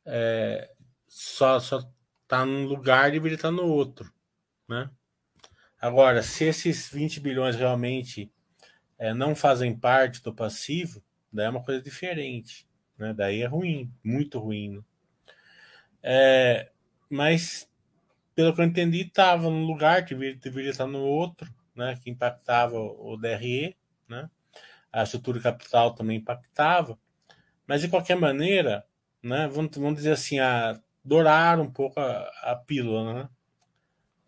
É... 0.05 0.71
Só, 1.09 1.59
só 1.59 1.91
tá 2.25 2.45
num 2.45 2.63
lugar 2.63 3.09
e 3.09 3.13
deveria 3.13 3.35
estar 3.35 3.51
no 3.51 3.65
outro. 3.65 4.09
Né? 4.65 4.89
Agora, 5.77 6.23
se 6.23 6.45
esses 6.45 6.87
20 6.87 7.19
bilhões 7.19 7.57
realmente 7.57 8.31
é, 8.97 9.13
não 9.13 9.35
fazem 9.35 9.77
parte 9.77 10.23
do 10.23 10.33
passivo, 10.33 11.03
Daí 11.37 11.45
é 11.45 11.49
uma 11.49 11.63
coisa 11.63 11.81
diferente. 11.81 12.67
Né? 12.97 13.13
Daí 13.13 13.41
é 13.41 13.45
ruim, 13.45 13.93
muito 14.03 14.39
ruim. 14.39 14.77
Né? 14.77 14.81
É, 16.01 16.71
mas, 17.09 17.69
pelo 18.35 18.53
que 18.53 18.61
eu 18.61 18.65
entendi, 18.65 19.01
estava 19.01 19.49
num 19.49 19.65
lugar, 19.65 20.03
deveria, 20.03 20.35
deveria 20.35 20.71
estar 20.71 20.87
no 20.87 20.99
outro, 20.99 21.47
né? 21.75 21.97
que 22.03 22.09
impactava 22.09 22.77
o 22.77 23.15
DRE, 23.15 23.75
né? 24.09 24.29
a 24.91 25.03
estrutura 25.03 25.39
capital 25.39 25.93
também 25.93 26.17
impactava, 26.17 26.97
Mas 27.67 27.81
de 27.81 27.89
qualquer 27.89 28.15
maneira, 28.15 28.85
né, 29.21 29.47
vamos, 29.47 29.75
vamos 29.75 29.95
dizer 29.95 30.13
assim, 30.13 30.39
a, 30.39 30.79
dourar 31.03 31.59
um 31.59 31.71
pouco 31.71 31.99
a, 31.99 32.31
a 32.43 32.55
pílula, 32.55 33.13
né? 33.13 33.29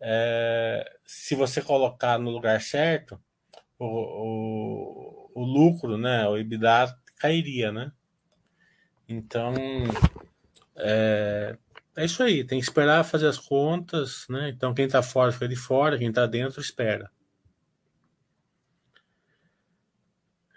É, 0.02 0.98
se 1.04 1.34
você 1.34 1.60
colocar 1.62 2.18
no 2.18 2.30
lugar 2.30 2.60
certo, 2.60 3.20
o, 3.78 3.86
o, 3.86 5.30
o 5.34 5.44
lucro, 5.44 5.98
né, 5.98 6.26
o 6.28 6.38
EBITDA 6.38 6.96
cairia, 7.20 7.70
né? 7.70 7.92
Então, 9.06 9.54
é, 10.76 11.56
é 11.96 12.04
isso 12.04 12.22
aí, 12.22 12.42
tem 12.44 12.58
que 12.58 12.64
esperar 12.64 13.04
fazer 13.04 13.26
as 13.26 13.38
contas, 13.38 14.26
né? 14.28 14.48
Então, 14.48 14.72
quem 14.72 14.86
está 14.86 15.02
fora 15.02 15.30
fica 15.30 15.46
de 15.48 15.56
fora, 15.56 15.98
quem 15.98 16.08
está 16.08 16.26
dentro 16.26 16.60
espera. 16.60 17.10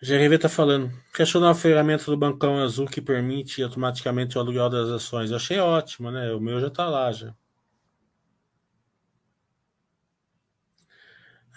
GRV 0.01 0.35
está 0.35 0.49
falando. 0.49 0.91
Questionar 1.13 1.51
a 1.51 1.55
ferramenta 1.55 2.05
do 2.05 2.17
Bancão 2.17 2.61
Azul 2.61 2.87
que 2.87 3.01
permite 3.01 3.63
automaticamente 3.63 4.37
o 4.37 4.41
aluguel 4.41 4.69
das 4.69 4.89
ações. 4.89 5.31
Eu 5.31 5.37
achei 5.37 5.59
ótimo, 5.59 6.11
né? 6.11 6.33
O 6.33 6.41
meu 6.41 6.59
já 6.59 6.67
está 6.67 6.87
lá 6.87 7.11
já. 7.11 7.33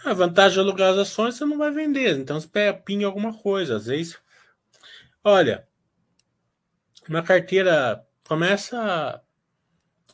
A 0.04 0.14
vantagem 0.14 0.54
de 0.54 0.60
alugar 0.60 0.92
as 0.92 0.98
ações 0.98 1.34
você 1.34 1.44
não 1.44 1.58
vai 1.58 1.72
vender, 1.72 2.16
então 2.16 2.40
você 2.40 2.72
pinga 2.84 3.06
alguma 3.06 3.36
coisa. 3.36 3.76
Às 3.76 3.86
vezes, 3.86 4.16
olha, 5.26 5.66
uma 7.08 7.20
carteira 7.20 8.06
começa 8.26 9.20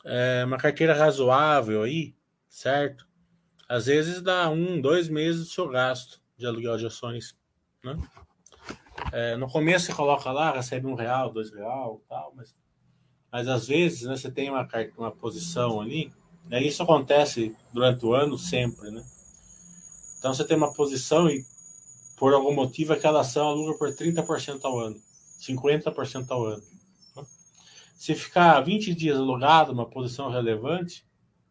é, 0.03 0.43
uma 0.43 0.57
carteira 0.57 0.95
razoável 0.95 1.83
aí, 1.83 2.15
certo? 2.49 3.07
Às 3.69 3.85
vezes 3.85 4.21
dá 4.21 4.49
um, 4.49 4.81
dois 4.81 5.07
meses 5.07 5.41
do 5.41 5.51
seu 5.51 5.69
gasto 5.69 6.19
de 6.35 6.47
aluguel 6.47 6.77
de 6.77 6.87
ações, 6.87 7.37
né? 7.83 7.95
É, 9.11 9.37
no 9.37 9.47
começo 9.47 9.85
você 9.85 9.93
coloca 9.93 10.31
lá, 10.31 10.51
recebe 10.51 10.87
um 10.87 10.95
real, 10.95 11.31
dois 11.31 11.51
real, 11.51 12.01
tal, 12.09 12.33
mas, 12.35 12.55
mas 13.31 13.47
às 13.47 13.67
vezes 13.67 14.03
né, 14.03 14.17
você 14.17 14.31
tem 14.31 14.49
uma, 14.49 14.67
uma 14.97 15.11
posição 15.11 15.79
ali, 15.79 16.11
e 16.49 16.67
isso 16.67 16.81
acontece 16.81 17.55
durante 17.71 18.03
o 18.03 18.13
ano 18.13 18.37
sempre, 18.37 18.89
né? 18.89 19.03
Então 20.17 20.33
você 20.33 20.43
tem 20.43 20.57
uma 20.57 20.73
posição 20.73 21.29
e 21.29 21.45
por 22.23 22.33
algum 22.33 22.55
motivo 22.55 22.93
aquela 22.93 23.19
ação 23.19 23.49
aluga 23.49 23.77
por 23.77 23.89
30% 23.89 24.61
ao 24.63 24.79
ano, 24.79 24.95
50% 25.41 26.31
ao 26.31 26.45
ano. 26.45 26.63
Né? 27.17 27.23
Se 27.97 28.15
ficar 28.15 28.61
20 28.61 28.95
dias 28.95 29.17
alugado, 29.17 29.73
uma 29.73 29.89
posição 29.89 30.29
relevante, 30.29 31.05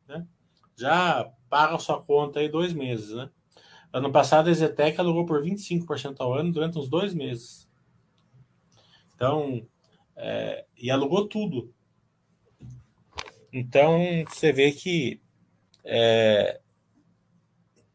né, 0.08 0.26
já 0.74 1.30
paga 1.50 1.74
a 1.74 1.78
sua 1.78 2.02
conta 2.02 2.40
aí 2.40 2.48
dois 2.48 2.72
meses, 2.72 3.11
né? 3.11 3.28
Ano 3.92 4.11
passado 4.11 4.48
a 4.48 4.52
Zetec 4.54 4.98
alugou 4.98 5.26
por 5.26 5.44
25% 5.44 6.16
ao 6.20 6.32
ano 6.32 6.50
durante 6.50 6.78
uns 6.78 6.88
dois 6.88 7.12
meses. 7.12 7.68
Então, 9.14 9.68
é, 10.16 10.64
e 10.74 10.90
alugou 10.90 11.28
tudo. 11.28 11.70
Então, 13.52 14.24
você 14.26 14.54
vê 14.54 14.72
que 14.72 15.20
é, 15.85 16.62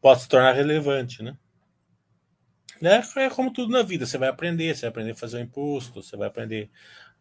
pode 0.00 0.20
se 0.20 0.28
tornar 0.28 0.52
relevante, 0.52 1.24
né? 1.24 1.36
É, 2.82 3.24
é, 3.24 3.30
como 3.30 3.52
tudo 3.52 3.72
na 3.72 3.82
vida, 3.82 4.06
você 4.06 4.18
vai 4.18 4.28
aprender, 4.28 4.74
você 4.74 4.82
vai 4.82 4.90
aprender 4.90 5.10
a 5.12 5.16
fazer 5.16 5.38
o 5.38 5.40
imposto, 5.40 6.02
você 6.02 6.16
vai 6.16 6.28
aprender 6.28 6.70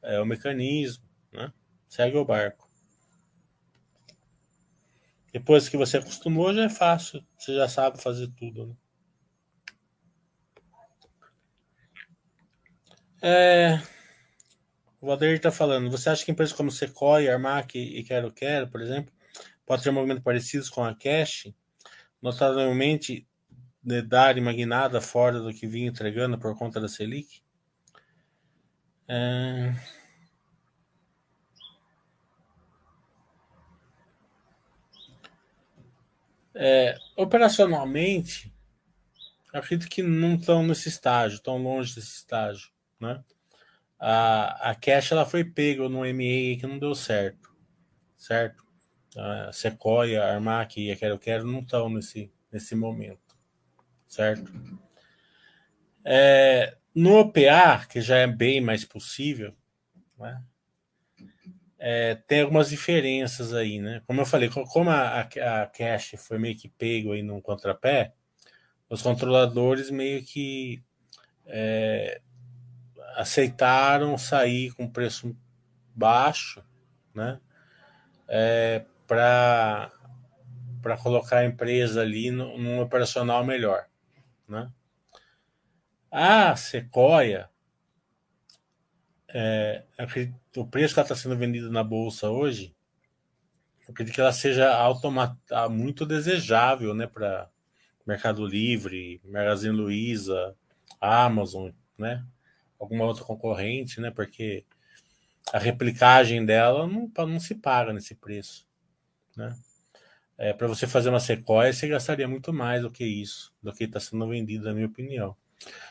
é, 0.02 0.20
o 0.20 0.26
mecanismo, 0.26 1.04
né? 1.32 1.52
Segue 1.88 2.18
o 2.18 2.26
barco. 2.26 2.68
Depois 5.32 5.70
que 5.70 5.78
você 5.78 5.98
acostumou, 5.98 6.54
já 6.54 6.64
é 6.64 6.70
fácil. 6.70 7.24
Você 7.38 7.56
já 7.56 7.68
sabe 7.68 8.02
fazer 8.02 8.28
tudo. 8.30 8.68
Né? 8.68 8.76
É... 13.22 13.82
O 15.00 15.08
Valdir 15.08 15.36
está 15.36 15.52
falando. 15.52 15.92
Você 15.92 16.10
acha 16.10 16.26
que 16.26 16.32
empresas 16.32 16.56
como 16.56 16.72
Sequoia, 16.72 17.34
Armac 17.34 17.78
e 17.78 18.04
Quero 18.04 18.32
Quero, 18.32 18.68
por 18.68 18.82
exemplo, 18.82 19.14
podem 19.66 19.84
ter 19.84 19.92
movimentos 19.92 20.24
parecidos 20.24 20.70
com 20.70 20.84
a 20.84 20.96
Cash? 20.96 21.54
Notavelmente 22.22 23.28
de 23.88 24.02
dar 24.02 24.36
magnada 24.42 25.00
fora 25.00 25.40
do 25.40 25.54
que 25.54 25.66
vinha 25.66 25.88
entregando 25.88 26.38
por 26.38 26.58
conta 26.58 26.82
da 26.82 26.90
Selic? 26.90 27.42
É... 29.08 29.74
É, 36.54 36.98
operacionalmente, 37.16 38.54
acredito 39.54 39.90
que 39.90 40.02
não 40.02 40.36
estão 40.36 40.64
nesse 40.64 40.90
estágio, 40.90 41.40
tão 41.40 41.58
longe 41.58 41.96
desse 41.96 42.18
estágio, 42.18 42.70
né? 43.00 43.24
A, 43.98 44.72
a 44.72 44.76
Cash 44.76 45.12
ela 45.12 45.26
foi 45.26 45.46
pega 45.46 45.88
no 45.88 46.00
MA 46.00 46.60
que 46.60 46.68
não 46.68 46.78
deu 46.78 46.94
certo, 46.94 47.56
certo? 48.18 48.66
A 49.16 49.52
Sequoia, 49.54 50.24
a 50.24 50.34
Armac 50.34 50.82
e 50.82 50.92
a 50.92 50.96
Quero 50.98 51.20
Quero 51.20 51.46
não 51.46 51.60
estão 51.60 51.90
nesse, 51.90 52.34
nesse 52.52 52.76
momento, 52.76 53.27
certo? 54.08 54.52
É, 56.04 56.78
no 56.96 57.20
OPA, 57.20 57.86
que 57.90 58.02
já 58.02 58.18
é 58.18 58.28
bem 58.28 58.62
mais 58.62 58.84
possível, 58.84 59.54
né? 60.18 60.42
é, 61.80 62.16
tem 62.28 62.42
algumas 62.42 62.70
diferenças 62.70 63.54
aí, 63.54 63.80
né? 63.80 64.02
Como 64.08 64.22
eu 64.22 64.26
falei, 64.26 64.50
como 64.50 64.90
a, 64.90 65.22
a 65.22 65.68
Cash 65.68 66.16
foi 66.18 66.40
meio 66.40 66.58
que 66.58 66.68
pego 66.68 67.12
aí 67.12 67.22
num 67.22 67.40
contrapé, 67.40 68.14
os 68.90 69.02
controladores 69.02 69.92
meio 69.92 70.24
que 70.24 70.84
é, 71.46 72.22
aceitaram 73.16 74.18
sair 74.18 74.72
com 74.74 74.90
preço 74.90 75.36
baixo, 75.96 76.64
né? 77.14 77.40
É, 78.28 78.84
para 79.06 79.92
para 80.82 80.98
colocar 80.98 81.40
a 81.40 81.46
empresa 81.46 82.02
ali 82.02 82.32
no, 82.32 82.58
num 82.58 82.80
operacional 82.80 83.44
melhor, 83.44 83.88
né? 84.48 84.72
A 86.12 86.56
Sequoia 86.56 87.50
é, 89.30 89.84
o 90.56 90.66
preço 90.66 90.94
que 90.94 91.00
ela 91.00 91.06
está 91.06 91.16
sendo 91.16 91.36
vendida 91.38 91.70
na 91.70 91.84
bolsa 91.84 92.30
hoje, 92.30 92.76
acredito 93.88 94.16
que 94.16 94.22
ela 94.22 94.32
seja 94.32 94.74
automata, 94.76 95.70
muito 95.70 96.06
desejável 96.06 96.94
né, 96.94 97.08
para 97.08 97.50
Mercado 98.06 98.46
Livre, 98.46 99.22
Magazine 99.26 99.76
Luiza, 99.76 100.56
Amazon, 101.00 101.72
né? 101.98 102.26
Alguma 102.80 103.06
outra 103.06 103.24
concorrente, 103.24 104.00
né? 104.00 104.12
Porque 104.12 104.66
a 105.52 105.60
replicagem 105.60 106.46
dela 106.46 106.88
não, 106.88 107.12
não 107.26 107.40
se 107.40 107.56
paga 107.56 107.92
nesse 107.92 108.16
preço, 108.16 108.68
né? 109.36 109.56
É, 110.38 110.54
para 110.54 110.68
você 110.68 110.86
fazer 110.86 111.10
uma 111.10 111.20
sequoia, 111.20 111.74
você 111.74 111.88
gastaria 111.88 112.28
muito 112.28 112.54
mais 112.54 112.84
do 112.84 112.92
que 112.92 113.04
isso, 113.04 113.54
do 113.62 113.74
que 113.74 113.86
está 113.86 114.00
sendo 114.00 114.28
vendido, 114.28 114.66
na 114.66 114.74
minha 114.74 114.86
opinião. 114.86 115.36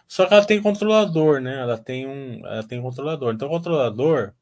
Só 0.07 0.27
que 0.27 0.35
ela 0.35 0.45
tem 0.45 0.63
controlador, 0.63 1.41
né? 1.41 1.61
Ela 1.61 1.77
tem 1.77 2.07
um, 2.07 2.47
ela 2.47 2.63
tem 2.63 2.81
controlador. 2.81 3.35
Então, 3.35 3.49
o 3.49 3.51
controlador, 3.51 4.33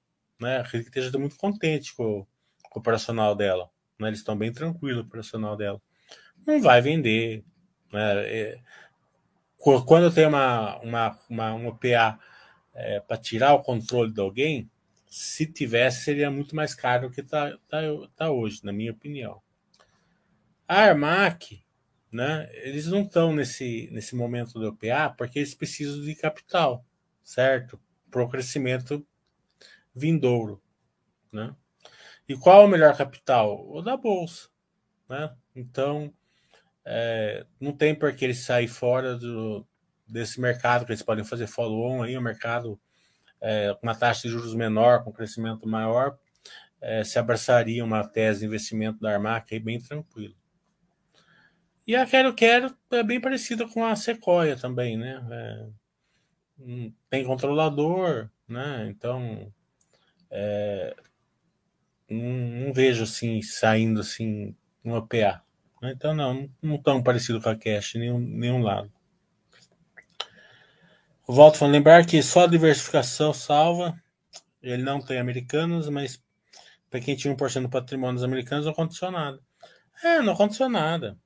né? 0.40 0.58
Acredito 0.58 0.90
que 0.90 0.98
esteja 0.98 1.18
muito 1.18 1.36
contente 1.36 1.94
com, 1.94 2.26
com 2.70 2.78
o 2.78 2.80
operacional 2.80 3.34
dela. 3.34 3.70
Né? 3.98 4.08
Eles 4.08 4.20
estão 4.20 4.36
bem 4.36 4.52
tranquilos 4.52 4.98
o 4.98 5.06
operacional 5.06 5.56
dela. 5.56 5.80
Não 6.46 6.60
vai 6.60 6.82
vender. 6.82 7.44
Né? 7.92 8.26
É, 8.26 8.60
quando 9.56 10.12
tem 10.12 10.26
uma, 10.26 10.78
uma, 10.80 11.18
uma, 11.30 11.54
um 11.54 11.68
OPA 11.68 12.18
é, 12.74 13.00
para 13.00 13.16
tirar 13.16 13.54
o 13.54 13.62
controle 13.62 14.12
de 14.12 14.20
alguém, 14.20 14.70
se 15.06 15.46
tivesse, 15.46 16.04
seria 16.04 16.30
muito 16.30 16.54
mais 16.54 16.74
caro 16.74 17.08
do 17.08 17.14
que 17.14 17.20
está 17.20 17.56
tá, 17.68 17.80
tá 18.16 18.30
hoje, 18.30 18.64
na 18.64 18.72
minha 18.72 18.92
opinião. 18.92 19.40
A 20.66 20.80
Armac, 20.84 21.62
né, 22.10 22.48
eles 22.52 22.86
não 22.86 23.02
estão 23.02 23.32
nesse, 23.32 23.88
nesse 23.92 24.14
momento 24.14 24.58
do 24.58 24.68
OPA 24.68 25.14
porque 25.16 25.38
eles 25.38 25.54
precisam 25.54 26.00
de 26.00 26.14
capital, 26.14 26.84
certo? 27.22 27.80
Para 28.10 28.22
o 28.22 28.28
crescimento 28.28 29.06
vindouro. 29.94 30.62
Né? 31.32 31.54
E 32.28 32.36
qual 32.36 32.62
é 32.62 32.64
o 32.64 32.68
melhor 32.68 32.96
capital? 32.96 33.68
O 33.68 33.82
da 33.82 33.96
Bolsa. 33.96 34.48
Né? 35.08 35.34
Então, 35.54 36.14
é, 36.84 37.46
não 37.60 37.72
tem 37.72 37.94
por 37.94 38.14
que 38.14 38.24
eles 38.24 38.44
sair 38.44 38.68
fora 38.68 39.16
do, 39.16 39.66
desse 40.06 40.40
mercado 40.40 40.84
que 40.84 40.92
eles 40.92 41.02
podem 41.02 41.24
fazer 41.24 41.46
follow-on 41.46 42.02
aí, 42.02 42.16
o 42.16 42.20
um 42.20 42.22
mercado 42.22 42.80
é, 43.40 43.74
com 43.74 43.86
uma 43.86 43.94
taxa 43.94 44.22
de 44.22 44.30
juros 44.30 44.54
menor, 44.54 45.04
com 45.04 45.12
crescimento 45.12 45.68
maior, 45.68 46.18
é, 46.80 47.04
se 47.04 47.18
abraçaria 47.18 47.84
uma 47.84 48.06
tese 48.06 48.40
de 48.40 48.46
investimento 48.46 49.00
da 49.00 49.12
Armac 49.12 49.52
aí 49.52 49.60
bem 49.60 49.78
tranquilo. 49.78 50.34
E 51.86 51.94
a 51.94 52.06
Quero 52.06 52.34
Quero 52.34 52.74
é 52.90 53.02
bem 53.02 53.20
parecida 53.20 53.68
com 53.68 53.84
a 53.84 53.94
Sequoia 53.94 54.56
também, 54.56 54.96
né? 54.96 55.22
É, 55.30 55.66
tem 57.10 57.24
controlador, 57.24 58.30
né? 58.48 58.88
Então 58.88 59.52
é, 60.30 60.96
não, 62.08 62.66
não, 62.66 62.72
vejo 62.72 63.04
assim 63.04 63.42
saindo 63.42 64.00
assim 64.00 64.56
um 64.84 64.94
OPA. 64.94 65.42
Né? 65.82 65.92
Então 65.92 66.14
não, 66.14 66.48
não 66.62 66.78
tão 66.78 67.02
parecido 67.02 67.40
com 67.40 67.48
a 67.50 67.56
Cash 67.56 67.94
nenhum, 67.94 68.18
nenhum 68.18 68.62
lado. 68.62 68.90
Volto 71.26 71.64
a 71.64 71.68
lembrar 71.68 72.04
que 72.06 72.22
só 72.22 72.44
a 72.44 72.46
diversificação 72.46 73.32
salva 73.32 73.98
Ele 74.62 74.82
não 74.82 75.00
tem 75.00 75.18
americanos, 75.18 75.88
mas 75.88 76.22
para 76.90 77.00
quem 77.00 77.16
tinha 77.16 77.34
1% 77.34 77.62
do 77.62 77.68
patrimônio 77.68 78.14
dos 78.14 78.24
americanos, 78.24 78.66
não 78.66 78.72
aconteceu 78.72 79.10
nada. 79.10 79.40
É, 80.02 80.22
não 80.22 80.32
aconteceu 80.32 80.68
nada. 80.68 81.18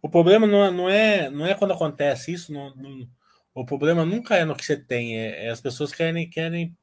O 0.00 0.08
problema 0.08 0.46
não, 0.46 0.64
é, 0.64 0.70
não, 0.70 0.88
é, 0.88 1.30
não 1.30 1.46
é 1.46 1.54
quando 1.54 1.72
acontece 1.72 2.32
isso, 2.32 2.52
não, 2.52 2.74
não, 2.76 3.08
o 3.54 3.64
problema 3.64 4.04
nunca 4.04 4.36
é 4.36 4.44
no 4.44 4.56
que 4.56 4.64
você 4.64 4.76
tem, 4.76 5.18
é, 5.18 5.46
é, 5.46 5.50
as 5.50 5.60
pessoas 5.60 5.92
querem, 5.92 6.28
querem, 6.30 6.76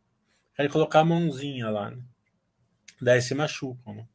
querem 0.56 0.72
colocar 0.72 1.00
a 1.02 1.06
mãozinha 1.06 1.70
lá, 1.70 1.92
né? 1.92 2.04
Daí 3.02 3.22
se 3.22 3.34
machucam, 3.34 3.94
né? 3.94 4.08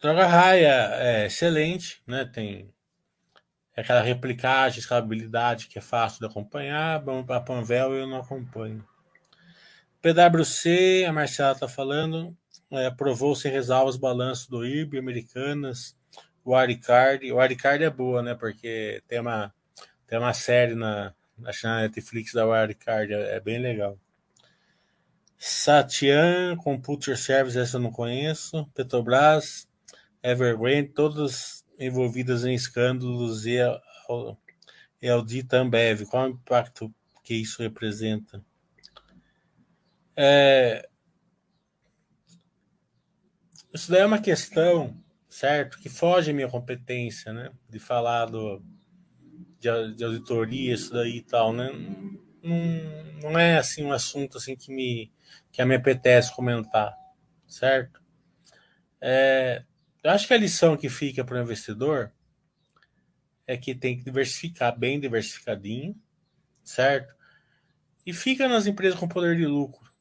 Droga 0.00 0.26
raia 0.26 0.88
é 0.96 1.26
excelente, 1.26 2.02
né? 2.06 2.24
Tem 2.24 2.74
aquela 3.76 4.02
replicagem, 4.02 4.80
escalabilidade 4.80 5.68
que 5.68 5.78
é 5.78 5.82
fácil 5.82 6.18
de 6.20 6.26
acompanhar. 6.26 7.02
Vamos 7.04 7.24
para 7.24 7.40
Panvel 7.40 7.94
eu 7.94 8.06
não 8.08 8.18
acompanho. 8.18 8.84
PwC, 10.02 11.06
a 11.08 11.12
Marcela 11.12 11.52
está 11.52 11.68
falando, 11.68 12.36
é, 12.72 12.86
aprovou 12.86 13.36
sem 13.36 13.52
ressalvas 13.52 13.94
os 13.94 14.00
balanços 14.00 14.48
do 14.48 14.66
IRB, 14.66 14.98
Americanas, 14.98 15.96
o 16.44 16.56
Aricard. 16.56 17.30
O 17.32 17.38
Aricard 17.38 17.84
é 17.84 17.90
boa, 17.90 18.20
né? 18.20 18.34
Porque 18.34 19.00
tem 19.06 19.20
uma, 19.20 19.54
tem 20.06 20.18
uma 20.18 20.34
série 20.34 20.74
na, 20.74 21.14
na 21.38 21.52
Netflix 21.82 22.32
da 22.32 22.44
Aricard, 22.52 23.12
é, 23.14 23.36
é 23.36 23.40
bem 23.40 23.60
legal. 23.60 23.96
Satian, 25.38 26.56
Computer 26.56 27.16
Service, 27.16 27.58
essa 27.58 27.76
eu 27.76 27.80
não 27.80 27.92
conheço. 27.92 28.66
Petrobras, 28.74 29.68
Evergrande, 30.22 30.88
todas 30.88 31.64
envolvidas 31.78 32.44
em 32.44 32.54
escândalos 32.54 33.46
e 33.46 33.58
Eldita 35.00 35.58
Ambev. 35.58 36.06
Qual 36.06 36.26
o 36.26 36.30
impacto 36.30 36.92
que 37.22 37.34
isso 37.34 37.62
representa? 37.62 38.44
É, 40.16 40.88
isso 43.72 43.90
daí 43.90 44.02
é 44.02 44.06
uma 44.06 44.20
questão, 44.20 44.96
certo, 45.28 45.78
que 45.78 45.88
foge 45.88 46.30
à 46.30 46.34
minha 46.34 46.48
competência, 46.48 47.32
né? 47.32 47.50
De 47.68 47.78
falar 47.78 48.26
do, 48.26 48.62
de, 49.58 49.94
de 49.94 50.04
auditoria, 50.04 50.74
isso 50.74 50.92
daí 50.92 51.18
e 51.18 51.22
tal, 51.22 51.52
né? 51.52 51.70
Não, 52.42 53.30
não 53.30 53.38
é 53.38 53.56
assim 53.56 53.84
um 53.84 53.92
assunto 53.92 54.36
assim 54.36 54.56
que 54.56 54.72
me 54.72 55.12
que 55.50 55.64
me 55.64 55.74
apetece 55.74 56.34
comentar, 56.34 56.94
certo? 57.46 58.02
É, 59.00 59.64
eu 60.02 60.10
acho 60.10 60.26
que 60.26 60.34
a 60.34 60.38
lição 60.38 60.76
que 60.76 60.88
fica 60.88 61.24
para 61.24 61.38
o 61.38 61.42
investidor 61.42 62.12
é 63.46 63.56
que 63.56 63.74
tem 63.74 63.96
que 63.96 64.04
diversificar 64.04 64.76
bem 64.76 64.98
diversificadinho, 64.98 65.94
certo? 66.64 67.14
E 68.04 68.12
fica 68.12 68.48
nas 68.48 68.66
empresas 68.66 68.98
com 68.98 69.06
poder 69.06 69.36
de 69.36 69.46
lucro. 69.46 69.91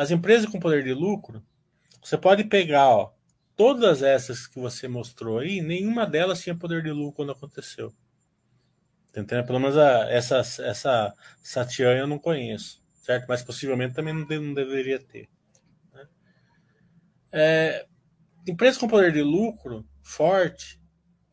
As 0.00 0.10
empresas 0.10 0.48
com 0.48 0.58
poder 0.58 0.82
de 0.82 0.94
lucro, 0.94 1.44
você 2.02 2.16
pode 2.16 2.44
pegar, 2.44 2.88
ó, 2.88 3.12
todas 3.54 4.02
essas 4.02 4.46
que 4.46 4.58
você 4.58 4.88
mostrou 4.88 5.40
aí, 5.40 5.60
nenhuma 5.60 6.06
delas 6.06 6.40
tinha 6.40 6.56
poder 6.56 6.82
de 6.82 6.90
lucro 6.90 7.16
quando 7.16 7.32
aconteceu. 7.32 7.92
Entendendo? 9.10 9.44
Pelo 9.44 9.60
menos 9.60 9.76
a, 9.76 10.10
essa, 10.10 10.38
essa 10.38 11.14
Satian 11.42 11.98
eu 11.98 12.06
não 12.06 12.18
conheço, 12.18 12.82
certo? 12.94 13.26
Mas 13.28 13.42
possivelmente 13.42 13.92
também 13.92 14.14
não, 14.14 14.24
de, 14.24 14.38
não 14.38 14.54
deveria 14.54 14.98
ter. 14.98 15.28
Né? 15.92 16.08
É, 17.30 17.86
empresas 18.48 18.78
com 18.78 18.88
poder 18.88 19.12
de 19.12 19.20
lucro 19.20 19.86
forte, 20.02 20.80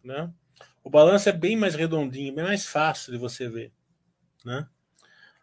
né? 0.03 0.29
O 0.83 0.89
balanço 0.89 1.29
é 1.29 1.31
bem 1.31 1.55
mais 1.55 1.73
redondinho, 1.73 2.35
bem 2.35 2.43
mais 2.43 2.65
fácil 2.65 3.13
de 3.13 3.17
você 3.17 3.47
ver, 3.47 3.71
né? 4.43 4.67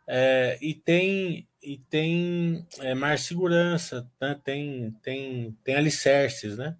É, 0.06 0.58
e 0.60 0.74
tem 0.74 1.48
e 1.64 1.78
tem 1.88 2.66
é, 2.80 2.94
mais 2.94 3.22
segurança, 3.22 4.08
né? 4.20 4.38
tem 4.44 4.90
tem 5.02 5.56
tem 5.64 5.74
alicerces, 5.74 6.56
né? 6.56 6.76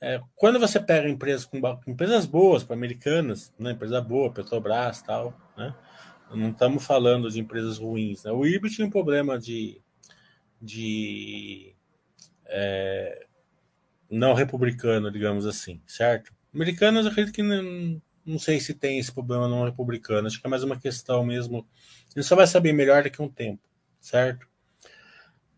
É, 0.00 0.20
quando 0.34 0.60
você 0.60 0.78
pega 0.78 1.08
empresas 1.08 1.46
com, 1.46 1.58
empresas 1.86 2.26
boas, 2.26 2.62
para 2.62 2.76
americanas, 2.76 3.52
né? 3.58 3.72
empresa 3.72 4.00
boa, 4.00 4.32
Petrobras, 4.32 5.02
tal, 5.02 5.34
né? 5.56 5.74
Não 6.30 6.50
estamos 6.50 6.84
falando 6.84 7.30
de 7.30 7.40
empresas 7.40 7.78
ruins. 7.78 8.24
Né? 8.24 8.32
O 8.32 8.44
IRB 8.44 8.68
tinha 8.68 8.86
um 8.86 8.90
problema 8.90 9.38
de, 9.38 9.80
de 10.60 11.74
é, 12.46 13.26
não 14.10 14.34
republicano, 14.34 15.10
digamos 15.10 15.46
assim, 15.46 15.80
certo? 15.86 16.34
Americanos, 16.52 17.06
acredito 17.06 17.34
que 17.34 17.42
não, 17.42 18.02
não 18.24 18.38
sei 18.38 18.58
se 18.60 18.74
tem 18.74 18.98
esse 18.98 19.12
problema 19.12 19.48
não 19.48 19.64
republicano. 19.64 20.26
Acho 20.26 20.40
que 20.40 20.46
é 20.46 20.50
mais 20.50 20.62
uma 20.62 20.78
questão 20.78 21.24
mesmo. 21.24 21.66
Ele 22.14 22.24
só 22.24 22.34
vai 22.34 22.46
saber 22.46 22.72
melhor 22.72 23.02
daqui 23.02 23.20
a 23.20 23.24
um 23.24 23.28
tempo, 23.28 23.62
certo? 24.06 24.46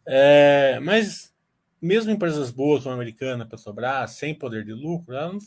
É, 0.06 0.80
mas 0.80 1.34
mesmo 1.80 2.11
empresas 2.11 2.50
boas 2.50 2.82
como 2.82 2.94
a 2.94 2.96
americana, 2.96 3.46
Petrobras, 3.46 4.12
sem 4.12 4.34
poder 4.34 4.64
de 4.64 4.72
lucro, 4.72 5.14
ela 5.14 5.32
não, 5.32 5.38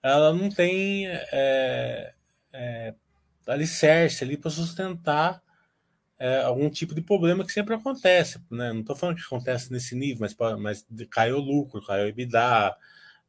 ela 0.00 0.32
não 0.32 0.48
tem 0.48 1.08
é, 1.08 2.14
é, 2.52 2.94
alicerce 3.44 4.22
ali 4.22 4.36
para 4.36 4.52
sustentar 4.52 5.42
é, 6.16 6.42
algum 6.42 6.70
tipo 6.70 6.94
de 6.94 7.02
problema 7.02 7.44
que 7.44 7.52
sempre 7.52 7.74
acontece. 7.74 8.40
Né? 8.50 8.72
Não 8.72 8.80
estou 8.80 8.94
falando 8.94 9.16
que 9.16 9.24
acontece 9.26 9.72
nesse 9.72 9.96
nível, 9.96 10.20
mas, 10.20 10.36
mas 10.60 10.86
caiu 11.10 11.38
o 11.38 11.40
lucro, 11.40 11.84
caiu 11.84 12.06
EBITDA, 12.06 12.76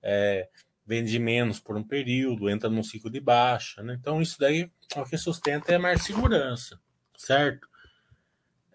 é, 0.04 0.48
vende 0.86 1.18
menos 1.18 1.60
por 1.60 1.76
um 1.76 1.84
período, 1.84 2.48
entra 2.48 2.70
num 2.70 2.84
ciclo 2.84 3.10
de 3.10 3.20
baixa. 3.20 3.82
Né? 3.82 3.98
Então, 4.00 4.22
isso 4.22 4.40
daí 4.40 4.72
o 4.96 5.04
que 5.04 5.18
sustenta 5.18 5.74
é 5.74 5.80
mais 5.80 6.04
segurança, 6.04 6.80
certo? 7.18 7.68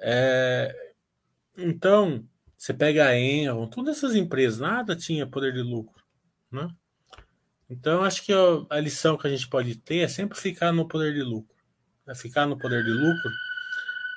É, 0.04 0.92
então, 1.56 2.26
você 2.58 2.74
pega 2.74 3.06
a 3.06 3.16
Enron, 3.16 3.68
todas 3.68 3.98
essas 3.98 4.14
empresas, 4.16 4.58
nada 4.58 4.96
tinha 4.96 5.26
poder 5.26 5.52
de 5.52 5.62
lucro. 5.62 6.02
Né? 6.50 6.68
Então, 7.70 8.02
acho 8.02 8.22
que 8.24 8.32
a 8.68 8.80
lição 8.80 9.16
que 9.16 9.26
a 9.26 9.30
gente 9.30 9.48
pode 9.48 9.76
ter 9.76 9.98
é 9.98 10.08
sempre 10.08 10.38
ficar 10.38 10.72
no 10.72 10.86
poder 10.88 11.14
de 11.14 11.22
lucro. 11.22 11.54
Né? 12.06 12.14
Ficar 12.14 12.46
no 12.46 12.58
poder 12.58 12.84
de 12.84 12.90
lucro 12.90 13.30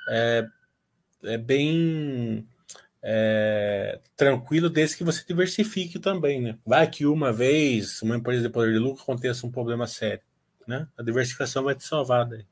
é, 0.08 0.46
é 1.24 1.38
bem 1.38 2.46
é, 3.02 4.00
tranquilo 4.16 4.68
desde 4.68 4.96
que 4.96 5.04
você 5.04 5.24
diversifique 5.26 5.98
também, 5.98 6.40
né? 6.42 6.58
Vai 6.66 6.90
que 6.90 7.06
uma 7.06 7.32
vez 7.32 8.02
uma 8.02 8.16
empresa 8.16 8.42
de 8.42 8.48
poder 8.48 8.72
de 8.72 8.78
lucro 8.78 9.02
aconteça 9.02 9.46
um 9.46 9.50
problema 9.50 9.86
sério, 9.86 10.24
né? 10.66 10.88
A 10.98 11.02
diversificação 11.02 11.62
vai 11.62 11.74
te 11.74 11.84
salvar 11.84 12.26
daí. 12.26 12.44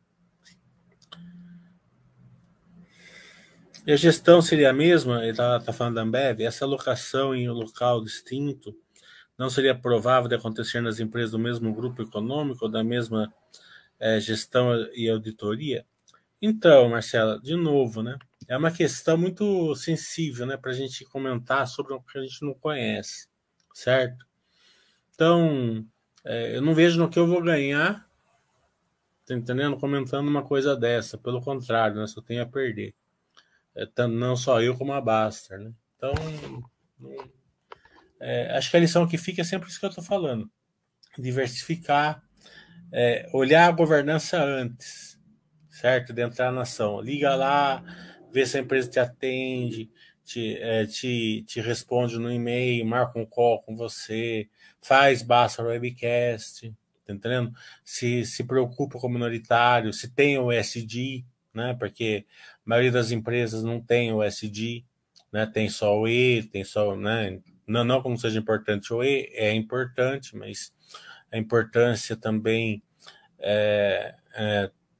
E 3.86 3.92
a 3.92 3.96
gestão 3.96 4.40
seria 4.40 4.70
a 4.70 4.72
mesma? 4.72 5.20
Ele 5.20 5.32
está 5.32 5.60
tá 5.60 5.70
falando 5.70 5.96
da 5.96 6.02
Ambev. 6.02 6.40
Essa 6.40 6.64
alocação 6.64 7.34
em 7.34 7.50
um 7.50 7.52
local 7.52 8.02
distinto 8.02 8.74
não 9.36 9.50
seria 9.50 9.74
provável 9.74 10.26
de 10.26 10.34
acontecer 10.34 10.80
nas 10.80 11.00
empresas 11.00 11.32
do 11.32 11.38
mesmo 11.38 11.70
grupo 11.74 12.00
econômico 12.00 12.66
da 12.66 12.82
mesma 12.82 13.30
é, 14.00 14.18
gestão 14.18 14.70
e 14.94 15.06
auditoria? 15.10 15.84
Então, 16.40 16.88
Marcela, 16.88 17.38
de 17.38 17.56
novo, 17.56 18.02
né? 18.02 18.18
É 18.48 18.56
uma 18.56 18.70
questão 18.70 19.18
muito 19.18 19.74
sensível, 19.76 20.46
né? 20.46 20.56
Para 20.56 20.70
a 20.70 20.74
gente 20.74 21.04
comentar 21.04 21.66
sobre 21.66 21.92
o 21.92 22.00
que 22.00 22.18
a 22.18 22.22
gente 22.22 22.42
não 22.42 22.54
conhece, 22.54 23.28
certo? 23.74 24.26
Então, 25.14 25.86
é, 26.24 26.56
eu 26.56 26.62
não 26.62 26.74
vejo 26.74 26.98
no 26.98 27.10
que 27.10 27.18
eu 27.18 27.26
vou 27.26 27.42
ganhar, 27.42 28.08
tá 29.26 29.34
entendendo? 29.34 29.76
Comentando 29.76 30.26
uma 30.28 30.42
coisa 30.42 30.74
dessa. 30.74 31.18
Pelo 31.18 31.42
contrário, 31.42 31.96
né? 31.96 32.06
Só 32.06 32.22
tenho 32.22 32.42
a 32.42 32.46
perder. 32.46 32.94
É, 33.76 34.06
não 34.06 34.36
só 34.36 34.62
eu, 34.62 34.76
como 34.76 34.92
a 34.92 35.00
Baster, 35.00 35.58
né? 35.58 35.72
Então, 35.96 36.14
é, 38.20 38.56
acho 38.56 38.70
que 38.70 38.76
a 38.76 38.80
lição 38.80 39.06
que 39.06 39.18
fica 39.18 39.42
é 39.42 39.44
sempre 39.44 39.68
isso 39.68 39.80
que 39.80 39.86
eu 39.86 39.90
estou 39.90 40.04
falando. 40.04 40.50
Diversificar, 41.18 42.22
é, 42.92 43.28
olhar 43.32 43.68
a 43.68 43.72
governança 43.72 44.42
antes 44.42 45.14
certo? 45.74 46.12
De 46.12 46.22
entrar 46.22 46.52
na 46.52 46.62
ação. 46.62 47.00
Liga 47.00 47.34
lá, 47.34 47.82
vê 48.32 48.46
se 48.46 48.56
a 48.56 48.60
empresa 48.60 48.88
te 48.88 49.00
atende, 49.00 49.90
te, 50.24 50.56
é, 50.58 50.86
te, 50.86 51.44
te 51.46 51.60
responde 51.60 52.18
no 52.18 52.30
e-mail, 52.30 52.86
marca 52.86 53.18
um 53.18 53.26
call 53.26 53.60
com 53.60 53.76
você, 53.76 54.48
faz 54.80 55.22
basta 55.22 55.62
webcast, 55.62 56.72
tá 57.04 57.12
entendendo? 57.12 57.52
Se, 57.84 58.24
se 58.24 58.44
preocupa 58.44 58.98
com 58.98 59.08
o 59.08 59.10
minoritário, 59.10 59.92
se 59.92 60.14
tem 60.14 60.38
o 60.38 60.52
SD, 60.52 61.24
né? 61.54 61.74
Porque 61.78 62.26
a 62.66 62.70
maioria 62.70 62.92
das 62.92 63.10
empresas 63.10 63.62
não 63.62 63.80
tem 63.80 64.12
o 64.12 64.22
SD, 64.22 64.84
né? 65.32 65.46
Tem 65.46 65.68
só 65.68 65.98
o 65.98 66.08
E, 66.08 66.42
tem 66.44 66.64
só, 66.64 66.96
né? 66.96 67.40
Não, 67.66 67.84
não 67.84 68.02
como 68.02 68.18
seja 68.18 68.38
importante 68.38 68.92
o 68.92 69.02
E, 69.02 69.30
é 69.34 69.52
importante, 69.54 70.36
mas 70.36 70.72
a 71.32 71.38
importância 71.38 72.16
também 72.16 72.82
é, 73.38 74.14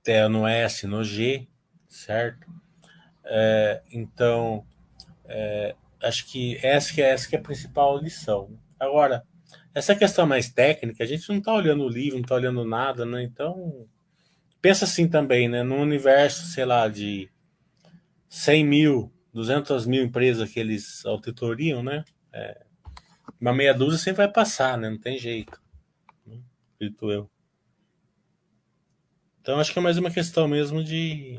é 0.07 0.29
no 0.29 0.47
S, 0.47 0.87
no 0.87 1.03
G, 1.05 1.47
certo? 1.89 2.47
É, 3.25 3.83
então, 3.93 4.67
é, 5.27 5.75
acho 6.03 6.27
que 6.27 6.59
essa, 6.63 6.93
que 6.93 7.03
é, 7.03 7.11
essa 7.11 7.29
que 7.29 7.37
é 7.37 7.39
a 7.39 7.43
principal 7.43 7.99
lição. 7.99 8.59
Agora, 8.79 9.25
Essa 9.75 9.97
questão 9.97 10.27
mais 10.27 10.49
técnica, 10.51 11.03
a 11.03 11.07
gente 11.07 11.29
não 11.29 11.39
está 11.39 11.53
olhando 11.53 11.85
o 11.85 11.89
livro, 11.89 12.15
não 12.15 12.23
está 12.23 12.37
olhando 12.37 12.65
nada, 12.65 13.05
né? 13.05 13.23
Então, 13.25 13.89
pensa 14.65 14.87
assim 14.87 15.07
também, 15.07 15.47
né? 15.47 15.63
No 15.63 15.77
universo, 15.77 16.47
sei 16.47 16.65
lá, 16.65 16.89
de 16.89 17.31
100 18.31 18.65
mil, 18.65 19.13
200 19.31 19.85
mil 19.85 20.03
empresas 20.03 20.51
que 20.51 20.59
eles 20.59 21.05
auditoriam, 21.05 21.83
né? 21.83 22.03
É, 22.33 22.65
uma 23.39 23.53
meia 23.53 23.75
dúzia 23.75 23.99
sempre 23.99 24.25
vai 24.25 24.33
passar, 24.33 24.79
né? 24.79 24.89
Não 24.89 24.97
tem 24.97 25.19
jeito. 25.19 25.61
Né? 26.27 26.41
Acredito 26.75 27.13
eu. 27.13 27.31
Então, 29.43 29.61
acho 29.61 29.71
que 29.71 29.79
é 29.79 29.83
mais 29.83 29.99
uma 29.99 30.11
questão 30.11 30.49
mesmo 30.49 30.83
de, 30.83 31.39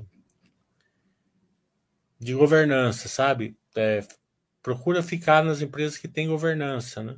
de 2.20 2.36
governança, 2.36 3.08
sabe? 3.08 3.58
É, 3.76 4.06
procura 4.62 5.02
ficar 5.02 5.44
nas 5.44 5.64
empresas 5.64 5.98
que 5.98 6.08
têm 6.08 6.28
governança, 6.28 7.02
né? 7.02 7.18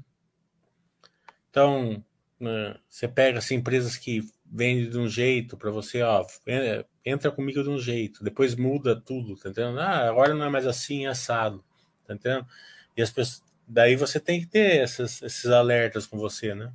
Então, 1.49 2.01
né, 2.39 2.79
você 2.87 3.09
pega 3.09 3.39
assim, 3.39 3.55
empresas 3.55 3.97
que 3.97 4.23
vendem 4.51 4.89
de 4.89 4.97
um 4.97 5.07
jeito 5.07 5.57
para 5.57 5.71
você, 5.71 6.01
ó, 6.01 6.25
entra 7.05 7.31
comigo 7.31 7.63
de 7.63 7.69
um 7.69 7.79
jeito, 7.79 8.23
depois 8.23 8.55
muda 8.55 8.99
tudo, 8.99 9.35
tá 9.35 9.49
entendendo? 9.49 9.79
Ah, 9.79 10.09
agora 10.09 10.33
não 10.33 10.45
é 10.45 10.49
mais 10.49 10.65
assim, 10.65 11.05
é 11.05 11.09
assado, 11.09 11.63
tá 12.05 12.13
entendendo? 12.13 12.47
E 12.95 13.01
as 13.01 13.11
pessoas, 13.11 13.43
daí 13.67 13.95
você 13.95 14.19
tem 14.19 14.39
que 14.39 14.47
ter 14.47 14.77
essas, 14.81 15.21
esses 15.21 15.45
alertas 15.47 16.07
com 16.07 16.17
você, 16.17 16.55
né? 16.55 16.71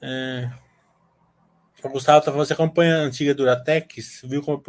É... 0.00 0.50
O 1.82 1.88
Gustavo 1.90 2.24
tá 2.24 2.32
falando, 2.32 2.46
você 2.46 2.54
acompanha 2.54 2.96
a 2.96 3.02
antiga 3.02 3.34
Duratex, 3.34 4.22
viu 4.24 4.42
como, 4.42 4.60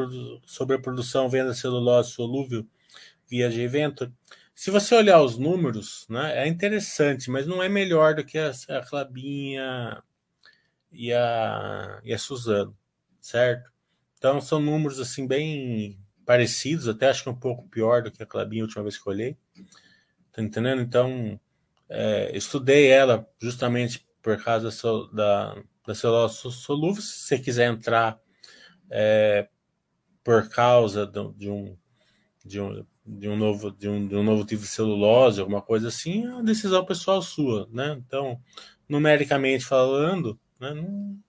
sobre 0.46 0.76
a 0.76 0.80
produção 0.80 1.28
venda 1.28 1.56
celulose 1.56 2.12
solúvel 2.12 2.68
via 3.28 3.50
G-Venture? 3.50 4.14
Se 4.60 4.72
você 4.72 4.94
olhar 4.94 5.22
os 5.22 5.38
números, 5.38 6.06
né, 6.10 6.44
é 6.44 6.46
interessante, 6.46 7.32
mas 7.32 7.48
não 7.48 7.64
é 7.64 7.70
melhor 7.70 8.14
do 8.14 8.26
que 8.26 8.38
a, 8.38 8.52
a 8.68 8.86
Clabinha 8.86 10.04
e 10.92 11.14
a, 11.14 12.02
e 12.04 12.14
a 12.14 12.18
Suzano, 12.18 12.78
certo? 13.22 13.72
Então 14.18 14.42
são 14.42 14.60
números 14.60 15.00
assim 15.00 15.26
bem 15.26 15.98
parecidos, 16.26 16.90
até 16.90 17.08
acho 17.08 17.24
que 17.24 17.30
um 17.30 17.40
pouco 17.40 17.70
pior 17.70 18.04
do 18.04 18.12
que 18.12 18.22
a 18.22 18.26
Clabinha 18.26 18.64
a 18.64 18.66
última 18.66 18.84
vez 18.84 18.98
que 18.98 19.08
eu 19.08 19.14
olhei. 19.14 19.38
Tá 20.34 20.42
entendendo? 20.42 20.82
Então, 20.82 21.40
é, 21.88 22.36
estudei 22.36 22.88
ela 22.88 23.26
justamente 23.42 24.06
por 24.22 24.44
causa 24.44 24.70
da, 25.14 25.56
da 25.88 25.96
celulose 25.96 26.52
solúvel. 26.52 27.02
Se 27.02 27.14
você 27.14 27.40
quiser 27.40 27.72
entrar 27.72 28.20
é, 28.92 29.48
por 30.22 30.50
causa 30.50 31.08
de, 31.08 31.32
de 31.32 31.50
um, 31.50 31.78
de 32.44 32.60
um 32.60 32.86
de 33.18 33.28
um 33.28 33.36
novo 33.36 33.72
de 33.72 33.90
um, 33.90 34.08
de 34.08 34.16
um 34.16 34.24
novo 34.24 34.46
tipo 34.46 34.62
de 34.62 34.68
celulose, 34.68 35.40
alguma 35.40 35.62
coisa 35.62 35.88
assim, 35.88 36.26
é 36.26 36.30
uma 36.30 36.44
decisão 36.44 36.86
pessoal 36.86 37.22
sua, 37.22 37.68
né? 37.72 38.00
Então, 38.06 38.40
numericamente 38.88 39.66
falando, 39.66 40.40
né, 40.60 40.74
não, 40.74 41.20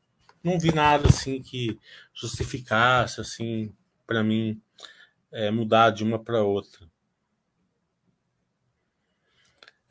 não 0.45 0.59
vi 0.59 0.73
nada 0.75 1.09
assim 1.09 1.40
que 1.43 1.79
justificasse 2.12 3.21
assim 3.21 3.73
para 4.07 4.23
mim 4.23 4.61
é, 5.33 5.51
mudar 5.51 5.90
de 5.90 6.05
uma 6.05 6.19
para 6.19 6.43
outra. 6.43 6.87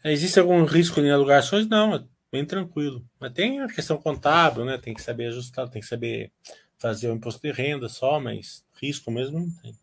Existe 0.03 0.39
algum 0.39 0.63
risco 0.63 0.99
em 0.99 1.11
alugações? 1.11 1.67
Não, 1.67 1.95
é 1.95 2.03
bem 2.31 2.45
tranquilo. 2.45 3.05
Mas 3.19 3.33
tem 3.33 3.61
a 3.61 3.67
questão 3.67 3.97
contábil, 3.97 4.63
né? 4.63 4.77
Tem 4.77 4.93
que 4.93 5.01
saber 5.01 5.27
ajustar, 5.27 5.69
tem 5.69 5.81
que 5.81 5.87
saber 5.87 6.31
fazer 6.77 7.09
o 7.09 7.13
imposto 7.13 7.41
de 7.41 7.51
renda 7.51 7.89
só, 7.89 8.19
mas 8.19 8.63
risco 8.81 9.11
mesmo 9.11 9.39
não 9.39 9.51
tem. 9.61 9.75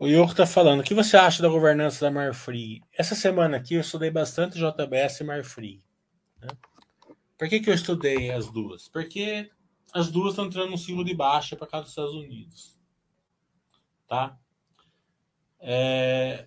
O 0.00 0.06
Yoko 0.06 0.30
está 0.30 0.46
falando, 0.46 0.78
o 0.78 0.84
que 0.84 0.94
você 0.94 1.16
acha 1.16 1.42
da 1.42 1.48
governança 1.48 2.04
da 2.04 2.10
Marfree? 2.10 2.84
Essa 2.96 3.16
semana 3.16 3.56
aqui 3.56 3.74
eu 3.74 3.80
estudei 3.80 4.12
bastante 4.12 4.56
JBS 4.56 5.18
e 5.20 5.24
Marfree. 5.24 5.82
Né? 6.40 6.46
Por 7.36 7.48
que, 7.48 7.58
que 7.58 7.68
eu 7.68 7.74
estudei 7.74 8.30
as 8.30 8.48
duas? 8.48 8.88
Porque 8.88 9.50
as 9.92 10.08
duas 10.08 10.34
estão 10.34 10.46
entrando 10.46 10.70
no 10.70 10.78
ciclo 10.78 11.04
de 11.04 11.14
baixa 11.14 11.56
para 11.56 11.66
cá 11.66 11.80
dos 11.80 11.90
Estados 11.90 12.14
Unidos. 12.14 12.78
Tá? 14.06 14.38
É... 15.58 16.46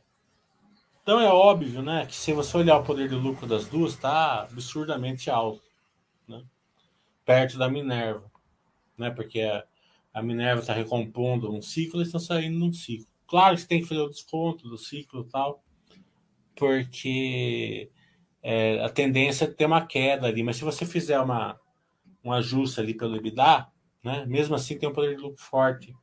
Então 1.03 1.19
é 1.19 1.27
óbvio 1.27 1.81
né, 1.81 2.05
que 2.05 2.15
se 2.15 2.31
você 2.31 2.55
olhar 2.55 2.77
o 2.77 2.85
poder 2.85 3.09
de 3.09 3.15
lucro 3.15 3.45
das 3.45 3.67
duas, 3.67 3.93
está 3.93 4.43
absurdamente 4.43 5.29
alto. 5.29 5.69
Né? 6.25 6.41
Perto 7.25 7.57
da 7.57 7.67
Minerva. 7.67 8.31
Né? 8.97 9.09
Porque 9.09 9.41
a, 9.41 9.65
a 10.13 10.21
Minerva 10.21 10.61
está 10.61 10.71
recompondo 10.71 11.53
um 11.53 11.61
ciclo, 11.61 11.97
eles 11.97 12.07
estão 12.07 12.21
saindo 12.21 12.57
num 12.57 12.71
ciclo. 12.71 13.10
Claro 13.31 13.55
que 13.55 13.61
você 13.61 13.67
tem 13.69 13.79
que 13.79 13.87
fazer 13.87 14.01
o 14.01 14.09
desconto 14.09 14.67
do 14.67 14.77
ciclo 14.77 15.21
e 15.21 15.29
tal, 15.29 15.63
porque 16.53 17.89
é, 18.43 18.83
a 18.83 18.89
tendência 18.89 19.45
é 19.45 19.47
ter 19.47 19.65
uma 19.65 19.85
queda 19.85 20.27
ali. 20.27 20.43
Mas 20.43 20.57
se 20.57 20.65
você 20.65 20.85
fizer 20.85 21.17
uma, 21.17 21.57
um 22.25 22.33
ajuste 22.33 22.81
ali 22.81 22.93
pelo 22.93 23.15
EBITDA, 23.15 23.69
né, 24.03 24.25
mesmo 24.25 24.53
assim 24.53 24.77
tem 24.77 24.89
um 24.89 24.91
poder 24.91 25.15
de 25.15 25.21
lucro 25.21 25.41
forte. 25.41 25.95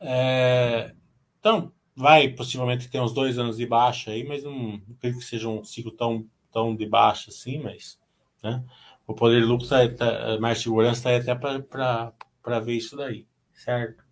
É, 0.00 0.94
então, 1.38 1.70
vai 1.94 2.30
possivelmente 2.30 2.88
ter 2.88 2.98
uns 2.98 3.12
dois 3.12 3.38
anos 3.38 3.58
de 3.58 3.66
baixa 3.66 4.12
aí, 4.12 4.24
mas 4.24 4.42
não, 4.42 4.54
não 4.54 4.96
creio 4.98 5.18
que 5.18 5.24
seja 5.24 5.46
um 5.46 5.62
ciclo 5.62 5.92
tão, 5.92 6.26
tão 6.50 6.74
de 6.74 6.86
baixa 6.86 7.28
assim, 7.28 7.58
mas 7.58 8.00
né, 8.42 8.64
o 9.06 9.12
poder 9.12 9.42
de 9.42 9.46
lucro 9.46 9.68
tá, 9.68 9.86
tá 9.90 10.40
mais 10.40 10.62
segurança 10.62 11.12
está 11.12 11.34
até 11.34 11.38
para 11.38 12.60
ver 12.60 12.78
isso 12.78 12.96
daí, 12.96 13.26
certo? 13.52 14.08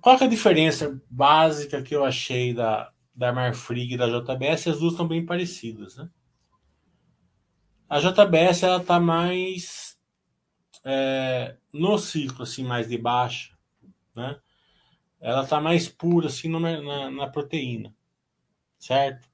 Qual 0.00 0.16
é 0.16 0.24
a 0.24 0.28
diferença 0.28 1.00
básica 1.10 1.82
que 1.82 1.94
eu 1.94 2.04
achei 2.04 2.54
da, 2.54 2.92
da 3.14 3.32
Marfrig 3.32 3.94
e 3.94 3.96
da 3.96 4.06
JBS? 4.06 4.68
As 4.68 4.78
duas 4.78 4.92
estão 4.92 5.06
bem 5.06 5.24
parecidas, 5.24 5.96
né? 5.96 6.08
A 7.88 7.98
JBS 7.98 8.62
ela 8.62 8.80
está 8.80 8.98
mais 8.98 9.98
é, 10.84 11.56
no 11.72 11.98
ciclo 11.98 12.42
assim 12.42 12.64
mais 12.64 12.88
de 12.88 12.96
baixa, 12.96 13.56
né? 14.14 14.40
Ela 15.20 15.42
está 15.44 15.60
mais 15.60 15.88
pura 15.88 16.28
assim 16.28 16.48
na, 16.48 17.10
na, 17.10 17.28
proteína, 17.28 17.94
certo? 18.78 19.28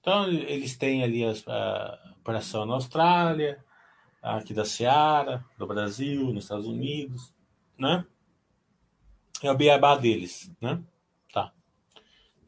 Então 0.00 0.28
eles 0.28 0.76
têm 0.76 1.04
ali 1.04 1.22
a 1.24 2.14
operação 2.18 2.64
na 2.66 2.74
Austrália, 2.74 3.62
aqui 4.22 4.54
da 4.54 4.64
Seara, 4.64 5.44
do 5.58 5.66
Brasil, 5.66 6.32
nos 6.32 6.44
Estados 6.44 6.66
Unidos, 6.66 7.32
né? 7.78 8.04
É 9.46 9.52
o 9.52 9.56
beabá 9.56 9.96
deles, 9.96 10.50
né? 10.60 10.82
Tá. 11.32 11.52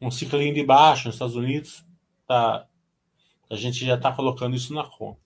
Um 0.01 0.11
ciclinho 0.11 0.53
de 0.53 0.63
baixo 0.63 1.07
nos 1.07 1.15
Estados 1.15 1.35
Unidos, 1.35 1.85
tá. 2.27 2.67
A 3.49 3.55
gente 3.55 3.85
já 3.85 3.95
está 3.95 4.11
colocando 4.11 4.55
isso 4.55 4.73
na 4.73 4.83
conta. 4.83 5.19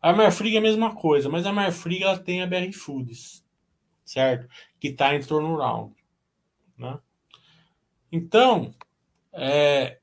A 0.00 0.12
Marfrig 0.12 0.56
é 0.56 0.58
a 0.58 0.62
mesma 0.62 0.94
coisa, 0.94 1.28
mas 1.28 1.46
a 1.46 1.52
Marfrig 1.52 2.02
ela 2.02 2.18
tem 2.18 2.42
a 2.42 2.46
BR 2.46 2.72
Foods, 2.72 3.44
certo? 4.04 4.48
Que 4.80 4.88
está 4.88 5.14
em 5.14 5.22
turnaround, 5.22 5.94
né? 6.76 6.98
Então, 8.10 8.74
é, 9.32 10.00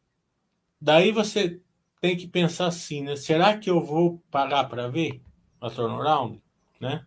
daí 0.79 1.11
você 1.11 1.61
tem 1.99 2.15
que 2.15 2.27
pensar 2.27 2.67
assim, 2.67 3.03
né? 3.03 3.15
Será 3.17 3.57
que 3.57 3.69
eu 3.69 3.81
vou 3.83 4.23
pagar 4.31 4.69
para 4.69 4.87
ver 4.87 5.21
a 5.59 5.69
turnaround, 5.69 6.41
né? 6.79 7.05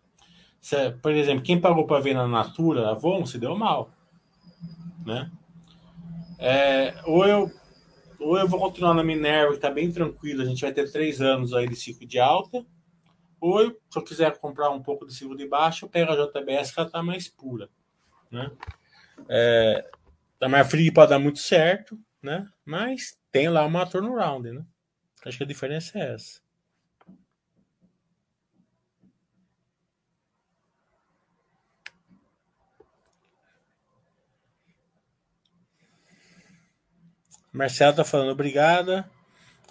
Por 1.01 1.11
exemplo, 1.11 1.43
quem 1.43 1.59
pagou 1.59 1.85
para 1.85 2.01
ver 2.01 2.13
na 2.13 2.27
Natura, 2.27 2.89
Avon, 2.89 3.25
se 3.25 3.37
deu 3.37 3.55
mal. 3.55 3.91
Né? 5.05 5.29
É, 6.39 6.95
ou, 7.05 7.25
eu, 7.25 7.51
ou 8.19 8.37
eu 8.37 8.47
vou 8.47 8.59
continuar 8.59 8.93
na 8.93 9.03
Minerva, 9.03 9.49
que 9.49 9.57
está 9.57 9.69
bem 9.69 9.91
tranquilo, 9.91 10.41
a 10.41 10.45
gente 10.45 10.61
vai 10.61 10.71
ter 10.71 10.91
três 10.91 11.21
anos 11.21 11.53
aí 11.53 11.67
de 11.67 11.75
ciclo 11.75 12.07
de 12.07 12.19
alta. 12.19 12.65
Ou 13.41 13.61
eu, 13.61 13.71
se 13.89 13.99
eu 13.99 14.03
quiser 14.03 14.37
comprar 14.37 14.69
um 14.69 14.81
pouco 14.81 15.05
de 15.05 15.13
ciclo 15.13 15.35
de 15.35 15.45
baixa, 15.45 15.85
eu 15.85 15.89
pego 15.89 16.11
a 16.11 16.15
JBS, 16.15 16.71
que 16.71 16.79
ela 16.79 16.87
está 16.87 17.03
mais 17.03 17.27
pura. 17.27 17.69
Né? 18.31 18.49
É, 19.27 19.89
a 20.41 20.47
Marfrig 20.47 20.91
pode 20.91 21.09
dar 21.09 21.19
muito 21.19 21.39
certo, 21.39 21.99
né? 22.21 22.47
mas 22.65 23.17
tem 23.31 23.49
lá 23.49 23.65
uma 23.65 23.85
turnaround. 23.85 24.49
Né? 24.49 24.65
Acho 25.25 25.37
que 25.37 25.43
a 25.43 25.47
diferença 25.47 25.99
é 25.99 26.13
essa. 26.13 26.42
Marcelo 37.53 37.91
está 37.91 38.03
falando, 38.03 38.31
obrigada. 38.31 39.09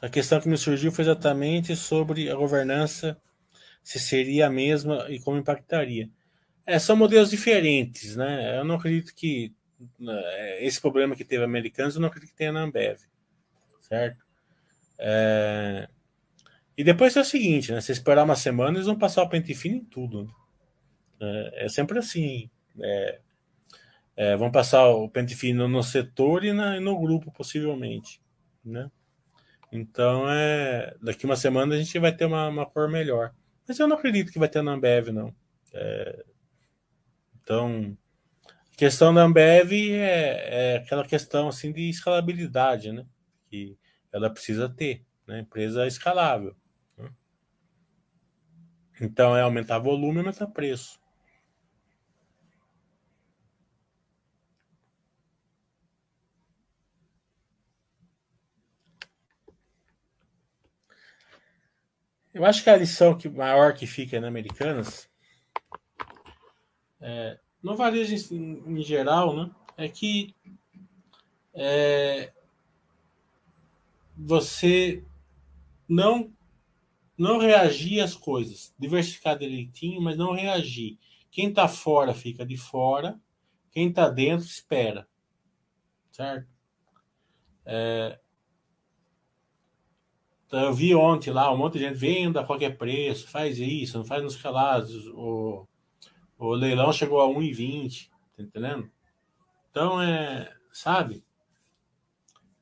A 0.01 0.09
questão 0.09 0.41
que 0.41 0.49
me 0.49 0.57
surgiu 0.57 0.93
foi 0.93 1.05
exatamente 1.05 1.77
sobre 1.77 2.31
a 2.31 2.35
governança, 2.35 3.21
se 3.83 3.99
seria 3.99 4.47
a 4.47 4.51
mesma 4.51 5.07
e 5.11 5.19
como 5.21 5.37
impactaria. 5.37 6.09
É, 6.67 6.79
são 6.79 6.97
modelos 6.97 7.31
diferentes, 7.31 8.17
né? 8.17 8.59
Eu 8.59 8.65
não 8.65 8.77
acredito 8.77 9.13
que 9.15 9.53
né, 9.99 10.65
esse 10.65 10.81
problema 10.81 11.17
que 11.17 11.25
teve 11.25 11.43
americanos, 11.43 11.95
eu 11.95 12.01
não 12.01 12.09
acredito 12.09 12.31
que 12.31 12.37
tenha 12.37 12.53
na 12.53 12.63
Ambev, 12.63 13.01
certo? 13.81 14.25
É... 14.99 15.89
E 16.77 16.85
depois 16.85 17.17
é 17.17 17.21
o 17.21 17.25
seguinte, 17.25 17.73
né? 17.73 17.81
Se 17.81 17.93
esperar 17.93 18.25
uma 18.25 18.37
semana, 18.37 18.77
eles 18.77 18.87
vão 18.87 18.99
passar 18.99 19.23
o 19.23 19.29
pente 19.29 19.55
fino 19.55 19.77
em 19.77 19.85
tudo. 19.85 20.25
Né? 20.25 20.31
É, 21.21 21.67
é 21.67 21.69
sempre 21.69 21.99
assim. 21.99 22.49
É, 22.81 23.21
é, 24.17 24.37
vão 24.37 24.51
passar 24.51 24.89
o 24.89 25.09
pente 25.09 25.35
fino 25.35 25.67
no 25.69 25.83
setor 25.83 26.45
e, 26.45 26.53
na, 26.53 26.77
e 26.77 26.81
no 26.81 26.99
grupo, 27.01 27.33
possivelmente. 27.33 28.21
Né? 28.65 28.91
Então, 29.71 30.29
é, 30.29 30.95
daqui 31.03 31.25
uma 31.25 31.37
semana 31.37 31.75
a 31.75 31.79
gente 31.79 31.99
vai 31.99 32.15
ter 32.15 32.27
uma, 32.27 32.49
uma 32.49 32.67
cor 32.67 32.91
melhor. 32.91 33.35
Mas 33.67 33.79
eu 33.79 33.89
não 33.89 33.97
acredito 33.97 34.31
que 34.31 34.39
vai 34.39 34.49
ter 34.49 34.63
na 34.63 34.73
Ambev, 34.73 35.09
não. 35.09 35.35
É, 35.73 36.25
então, 37.41 37.97
a 38.47 38.77
questão 38.77 39.15
da 39.15 39.23
Ambev 39.23 39.73
é, 39.73 40.75
é, 40.75 40.77
aquela 40.77 41.07
questão 41.07 41.49
assim 41.49 41.73
de 41.73 41.89
escalabilidade, 41.89 42.93
né? 42.93 43.07
Que 43.49 43.79
ela 44.13 44.31
precisa 44.31 44.69
ter, 44.69 45.05
né? 45.27 45.41
Empresa 45.41 45.87
escalável. 45.87 46.55
Né? 46.99 47.11
Então, 49.01 49.37
é 49.37 49.41
aumentar 49.41 49.79
volume 49.79 50.17
e 50.17 50.19
aumentar 50.19 50.47
preço. 50.49 51.02
Eu 62.35 62.47
acho 62.47 62.65
que 62.65 62.71
a 62.71 62.77
lição 62.77 63.17
que, 63.17 63.29
maior 63.29 63.75
que 63.75 63.87
fica 63.87 64.19
na 64.19 64.29
Americanas, 64.29 65.09
é, 67.01 67.39
no 67.63 67.77
varejo 67.77 68.35
em, 68.35 68.79
em, 68.79 68.83
geral, 68.83 69.37
né, 69.37 69.51
é 69.77 69.89
que 69.89 70.35
é, 71.55 72.33
você 74.17 75.05
não 75.89 76.33
não 77.19 77.39
reagir 77.39 78.01
às 78.01 78.17
coisas, 78.17 78.75
diversificar 78.79 79.39
direitinho, 79.39 80.01
mas 80.01 80.17
não 80.17 80.33
reagir. 80.33 80.99
Quem 81.31 81.51
está 81.51 81.69
fora 81.69 82.15
fica 82.15 82.45
de 82.45 82.57
fora, 82.57 83.21
quem 83.71 83.91
está 83.91 84.09
dentro 84.09 84.47
espera, 84.47 85.07
certo? 86.11 86.49
É, 87.65 88.19
eu 90.53 90.75
vi 90.75 90.95
ontem 90.95 91.31
lá 91.31 91.53
um 91.53 91.57
monte 91.57 91.79
de 91.79 91.85
gente 91.85 91.97
venda 91.97 92.41
a 92.41 92.47
qualquer 92.47 92.77
preço, 92.77 93.29
faz 93.29 93.59
isso, 93.59 93.97
não 93.97 94.05
faz 94.05 94.23
nos 94.23 94.37
calados. 94.37 95.07
O, 95.09 95.67
o 96.39 96.53
leilão 96.53 96.93
chegou 96.93 97.21
a 97.21 97.27
1,20, 97.27 98.11
tá 98.37 98.43
entendendo? 98.43 98.91
Então, 99.71 100.01
é, 100.03 100.53
sabe? 100.71 101.25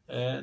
É, 0.06 0.42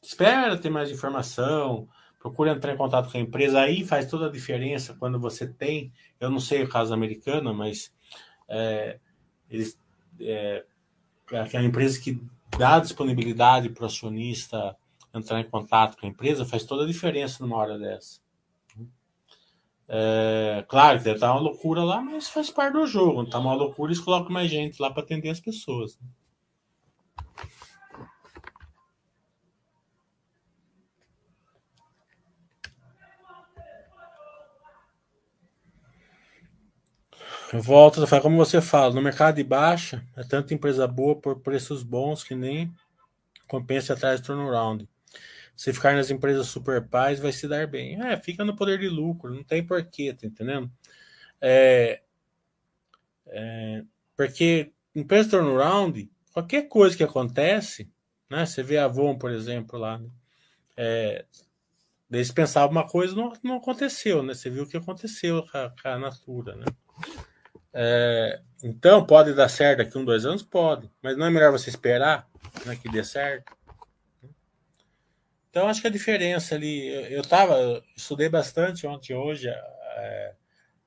espera 0.00 0.56
ter 0.56 0.70
mais 0.70 0.90
informação, 0.90 1.88
procura 2.20 2.52
entrar 2.52 2.74
em 2.74 2.76
contato 2.76 3.10
com 3.10 3.18
a 3.18 3.20
empresa, 3.20 3.60
aí 3.60 3.84
faz 3.84 4.08
toda 4.08 4.26
a 4.26 4.32
diferença 4.32 4.94
quando 4.94 5.18
você 5.18 5.48
tem, 5.48 5.92
eu 6.20 6.30
não 6.30 6.38
sei 6.38 6.62
o 6.62 6.68
caso 6.68 6.94
americano, 6.94 7.52
mas 7.52 7.92
é, 8.48 9.00
eles, 9.48 9.80
é, 10.20 10.64
é 11.32 11.62
empresa 11.62 12.00
que 12.00 12.22
dá 12.56 12.78
disponibilidade 12.78 13.70
para 13.70 13.82
o 13.82 13.86
acionista 13.86 14.76
entrar 15.14 15.40
em 15.40 15.48
contato 15.48 15.98
com 15.98 16.06
a 16.06 16.08
empresa 16.08 16.44
faz 16.44 16.64
toda 16.64 16.84
a 16.84 16.86
diferença 16.86 17.44
numa 17.44 17.56
hora 17.56 17.78
dessa. 17.78 18.20
É, 19.92 20.64
claro 20.68 20.98
deve 20.98 21.16
estar 21.16 21.32
uma 21.32 21.40
loucura 21.40 21.82
lá, 21.82 22.00
mas 22.00 22.28
faz 22.28 22.48
parte 22.48 22.74
do 22.74 22.86
jogo. 22.86 23.22
Está 23.22 23.38
uma 23.38 23.54
loucura, 23.54 23.90
eles 23.90 24.00
colocam 24.00 24.32
mais 24.32 24.50
gente 24.50 24.80
lá 24.80 24.90
para 24.90 25.02
atender 25.02 25.30
as 25.30 25.40
pessoas. 25.40 25.98
Eu 37.52 37.60
volto, 37.60 38.00
como 38.22 38.36
você 38.36 38.62
fala, 38.62 38.94
no 38.94 39.02
mercado 39.02 39.34
de 39.34 39.42
baixa, 39.42 40.06
é 40.16 40.22
tanta 40.22 40.54
empresa 40.54 40.86
boa 40.86 41.16
por 41.16 41.40
preços 41.40 41.82
bons 41.82 42.22
que 42.22 42.36
nem 42.36 42.72
compensa 43.48 43.94
atrás 43.94 44.20
do 44.20 44.26
turnaround. 44.26 44.88
Se 45.60 45.74
ficar 45.74 45.94
nas 45.94 46.10
empresas 46.10 46.46
super 46.46 46.88
pais, 46.88 47.20
vai 47.20 47.32
se 47.32 47.46
dar 47.46 47.66
bem. 47.66 48.02
É, 48.02 48.16
fica 48.16 48.46
no 48.46 48.56
poder 48.56 48.78
de 48.78 48.88
lucro, 48.88 49.34
não 49.34 49.44
tem 49.44 49.62
porquê, 49.62 50.10
tá 50.14 50.26
entendendo? 50.26 50.72
É, 51.38 52.00
é, 53.26 53.84
porque 54.16 54.72
empresa 54.94 55.28
turnaround, 55.28 56.10
qualquer 56.32 56.66
coisa 56.66 56.96
que 56.96 57.04
acontece, 57.04 57.92
né? 58.30 58.46
Você 58.46 58.62
vê 58.62 58.78
a 58.78 58.86
Avon, 58.86 59.18
por 59.18 59.30
exemplo, 59.30 59.78
lá, 59.78 59.98
né? 59.98 60.08
É, 60.74 61.26
eles 62.10 62.32
pensavam 62.32 62.70
uma 62.70 62.88
coisa 62.88 63.14
não, 63.14 63.30
não 63.42 63.56
aconteceu, 63.56 64.22
né? 64.22 64.32
Você 64.32 64.48
viu 64.48 64.62
o 64.62 64.66
que 64.66 64.78
aconteceu 64.78 65.42
com 65.42 65.58
a, 65.58 65.68
com 65.68 65.88
a 65.88 65.98
Natura, 65.98 66.56
né? 66.56 66.64
É, 67.74 68.40
então, 68.64 69.04
pode 69.04 69.34
dar 69.34 69.50
certo 69.50 69.80
daqui 69.80 69.98
um, 69.98 70.06
dois 70.06 70.24
anos? 70.24 70.42
Pode. 70.42 70.90
Mas 71.02 71.18
não 71.18 71.26
é 71.26 71.30
melhor 71.30 71.52
você 71.52 71.68
esperar 71.68 72.26
né, 72.64 72.76
que 72.76 72.90
dê 72.90 73.04
certo? 73.04 73.52
Então, 75.50 75.68
acho 75.68 75.80
que 75.80 75.88
a 75.88 75.90
diferença 75.90 76.54
ali, 76.54 76.86
eu 77.12 77.22
estava, 77.22 77.82
estudei 77.96 78.28
bastante 78.28 78.86
ontem 78.86 79.14
hoje 79.14 79.48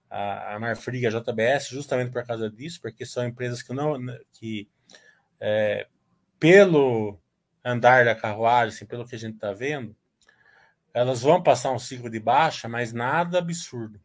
a, 0.09 0.53
a, 0.53 0.59
Marfrig, 0.59 1.05
a 1.05 1.09
JBS, 1.09 1.67
justamente 1.67 2.11
por 2.11 2.25
causa 2.25 2.49
disso, 2.49 2.79
porque 2.81 3.05
são 3.05 3.25
empresas 3.25 3.61
que 3.61 3.73
não, 3.73 3.97
que 4.31 4.69
é, 5.39 5.87
pelo 6.39 7.19
andar 7.63 8.05
da 8.05 8.15
carruagem, 8.15 8.75
assim, 8.75 8.85
pelo 8.85 9.05
que 9.05 9.15
a 9.15 9.19
gente 9.19 9.35
está 9.35 9.51
vendo, 9.51 9.95
elas 10.93 11.21
vão 11.21 11.41
passar 11.41 11.71
um 11.71 11.79
ciclo 11.79 12.09
de 12.09 12.19
baixa, 12.19 12.69
mas 12.69 12.93
nada 12.93 13.39
absurdo, 13.39 13.99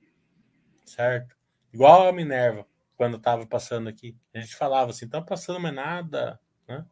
certo? 0.84 1.36
Igual 1.72 2.09
a 2.09 2.12
Minerva, 2.12 2.66
quando 2.96 3.16
estava 3.16 3.46
passando 3.46 3.88
aqui, 3.88 4.16
a 4.34 4.40
gente 4.40 4.56
falava 4.56 4.90
assim, 4.90 5.04
estão 5.04 5.22
passando, 5.24 5.61
mas 5.61 5.74
nada, 5.74 6.40
né? 6.66 6.84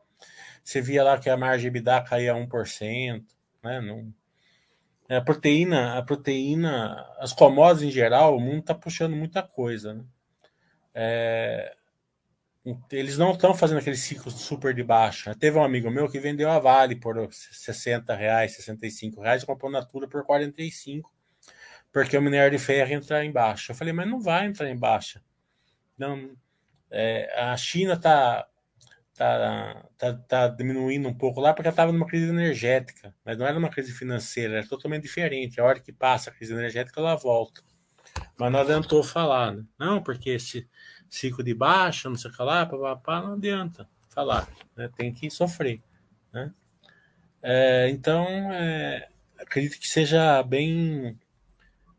Você 0.62 0.80
via 0.80 1.02
lá 1.02 1.18
que 1.18 1.30
a 1.30 1.36
margem 1.36 1.68
EBITDA 1.68 2.02
caía 2.02 2.34
1%, 2.34 3.24
né? 3.62 3.80
Não, 3.80 4.12
é, 5.08 5.16
a 5.16 5.20
proteína, 5.20 5.98
a 5.98 6.02
proteína, 6.02 7.06
as 7.18 7.32
commodities 7.32 7.88
em 7.88 7.92
geral, 7.92 8.36
o 8.36 8.40
mundo 8.40 8.60
está 8.60 8.74
puxando 8.74 9.14
muita 9.14 9.42
coisa. 9.42 9.94
Né? 9.94 10.04
É, 10.94 11.76
eles 12.90 13.16
não 13.16 13.32
estão 13.32 13.54
fazendo 13.54 13.78
aquele 13.78 13.96
ciclo 13.96 14.30
super 14.30 14.74
de 14.74 14.82
baixa. 14.82 15.34
Teve 15.36 15.58
um 15.58 15.64
amigo 15.64 15.90
meu 15.90 16.08
que 16.10 16.18
vendeu 16.18 16.50
a 16.50 16.58
Vale 16.58 16.96
por 16.96 17.32
60 17.32 18.14
reais, 18.14 18.56
65 18.56 19.20
reais, 19.20 19.44
comprou 19.44 19.70
Natura 19.70 20.08
por 20.08 20.24
45, 20.24 21.12
porque 21.92 22.18
o 22.18 22.22
minério 22.22 22.58
de 22.58 22.62
ferro 22.62 22.92
entrar 22.92 23.24
em 23.24 23.30
baixa. 23.30 23.70
Eu 23.70 23.76
falei, 23.76 23.92
mas 23.92 24.08
não 24.08 24.20
vai 24.20 24.46
entrar 24.46 24.68
em 24.68 24.76
baixa. 24.76 25.22
Não, 25.96 26.36
é, 26.90 27.32
a 27.40 27.56
China 27.56 27.92
está 27.92 28.48
tá, 29.16 29.84
tá, 29.96 30.12
tá 30.12 30.48
diminuindo 30.48 31.08
um 31.08 31.14
pouco 31.14 31.40
lá 31.40 31.52
porque 31.54 31.68
estava 31.68 31.90
numa 31.90 32.06
crise 32.06 32.28
energética, 32.28 33.14
mas 33.24 33.38
não 33.38 33.46
era 33.46 33.58
uma 33.58 33.70
crise 33.70 33.92
financeira, 33.92 34.58
era 34.58 34.68
totalmente 34.68 35.02
diferente. 35.02 35.60
A 35.60 35.64
hora 35.64 35.80
que 35.80 35.92
passa 35.92 36.30
a 36.30 36.32
crise 36.32 36.52
energética, 36.52 37.00
ela 37.00 37.16
volta. 37.16 37.62
Mas 38.38 38.52
não 38.52 38.60
adiantou 38.60 39.02
falar, 39.02 39.52
né? 39.52 39.64
Não, 39.78 40.02
porque 40.02 40.30
esse 40.30 40.68
ciclo 41.08 41.42
de 41.42 41.54
baixa, 41.54 42.08
não 42.08 42.16
sei 42.16 42.30
o 42.30 42.34
que 42.34 42.42
lá, 42.42 42.68
não 43.06 43.34
adianta 43.34 43.88
falar, 44.10 44.48
né? 44.76 44.90
Tem 44.96 45.12
que 45.12 45.30
sofrer, 45.30 45.82
né? 46.32 46.52
É, 47.42 47.88
então, 47.90 48.24
é, 48.52 49.08
acredito 49.38 49.78
que 49.78 49.88
seja 49.88 50.42
bem, 50.42 51.18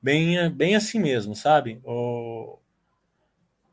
bem, 0.02 0.50
bem 0.52 0.76
assim 0.76 1.00
mesmo, 1.00 1.36
sabe? 1.36 1.80
O, 1.84 2.60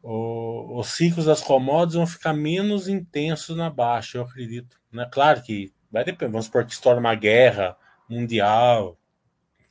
o, 0.07 0.79
os 0.79 0.89
ciclos 0.89 1.25
das 1.25 1.41
commodities 1.41 1.95
vão 1.95 2.07
ficar 2.07 2.35
menos 2.35 2.89
intensos 2.89 3.57
na 3.57 3.71
baixa, 3.71 4.19
eu 4.19 4.23
acredito. 4.23 4.79
Né? 4.93 5.09
Claro 5.11 5.43
que 5.43 5.73
vai 5.91 6.05
depender, 6.05 6.31
vamos 6.31 6.45
supor 6.45 6.67
que 6.67 6.73
estoura 6.73 7.01
uma 7.01 7.15
guerra 7.15 7.75
mundial, 8.07 8.99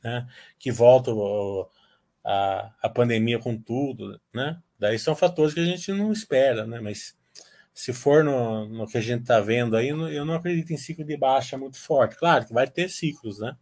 né? 0.02 0.26
que 0.58 0.72
volta 0.72 1.12
o, 1.12 1.70
a, 2.24 2.72
a 2.82 2.88
pandemia 2.88 3.38
com 3.38 3.56
tudo, 3.56 4.20
né? 4.34 4.60
Daí 4.76 4.98
são 4.98 5.14
fatores 5.14 5.54
que 5.54 5.60
a 5.60 5.64
gente 5.64 5.92
não 5.92 6.12
espera, 6.12 6.66
né? 6.66 6.80
Mas 6.80 7.16
se 7.72 7.92
for 7.92 8.24
no, 8.24 8.66
no 8.68 8.86
que 8.88 8.98
a 8.98 9.00
gente 9.00 9.22
está 9.22 9.40
vendo 9.40 9.76
aí, 9.76 9.88
eu 9.88 10.24
não 10.24 10.34
acredito 10.34 10.72
em 10.72 10.76
ciclo 10.76 11.04
de 11.04 11.16
baixa 11.16 11.56
muito 11.56 11.78
forte. 11.78 12.16
Claro 12.16 12.44
que 12.44 12.52
vai 12.52 12.66
ter 12.66 12.90
ciclos, 12.90 13.38
né? 13.38 13.56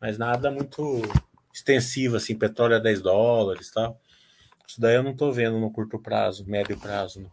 Mas 0.00 0.16
nada 0.16 0.50
muito 0.50 1.02
extensivo, 1.52 2.16
assim, 2.16 2.34
petróleo 2.34 2.76
a 2.76 2.78
10 2.78 3.02
dólares 3.02 3.70
tal. 3.70 4.00
Isso 4.68 4.80
daí 4.80 4.96
eu 4.96 5.02
não 5.02 5.12
estou 5.12 5.32
vendo 5.32 5.58
no 5.58 5.72
curto 5.72 5.98
prazo, 5.98 6.44
médio 6.46 6.78
prazo. 6.78 7.30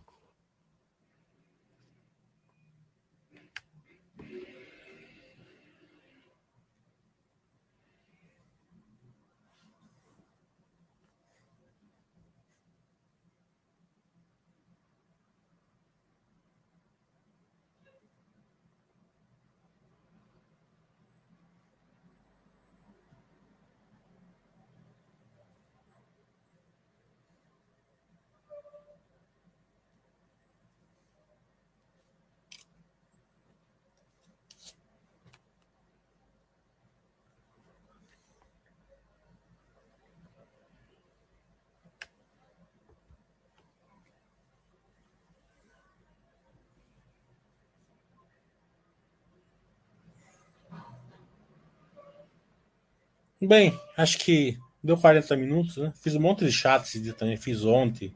Bem, 53.41 53.77
acho 53.97 54.17
que 54.17 54.57
deu 54.83 54.97
40 54.97 55.35
minutos, 55.35 55.77
né? 55.77 55.93
Fiz 56.01 56.15
um 56.15 56.21
monte 56.21 56.45
de 56.45 56.51
chat 56.51 56.83
esse 56.85 57.01
dia 57.01 57.13
também. 57.13 57.37
Fiz 57.37 57.65
ontem. 57.65 58.13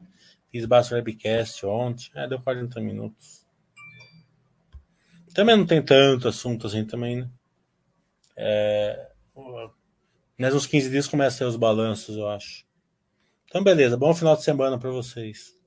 Fiz 0.50 0.64
Basso 0.64 0.94
Webcast 0.94 1.64
ontem. 1.66 2.10
É, 2.14 2.26
deu 2.26 2.40
40 2.40 2.80
minutos. 2.80 3.46
Também 5.34 5.56
não 5.56 5.66
tem 5.66 5.82
tanto 5.82 6.28
assunto 6.28 6.66
assim 6.66 6.84
também, 6.84 7.16
né? 7.16 7.30
É... 8.36 9.10
Mas 10.38 10.54
uns 10.54 10.66
15 10.66 10.90
dias 10.90 11.06
começa 11.06 11.36
a 11.36 11.38
ter 11.40 11.44
os 11.44 11.56
balanços, 11.56 12.16
eu 12.16 12.28
acho. 12.28 12.64
Então, 13.44 13.62
beleza. 13.62 13.96
Bom 13.96 14.14
final 14.14 14.36
de 14.36 14.42
semana 14.42 14.78
para 14.78 14.90
vocês. 14.90 15.59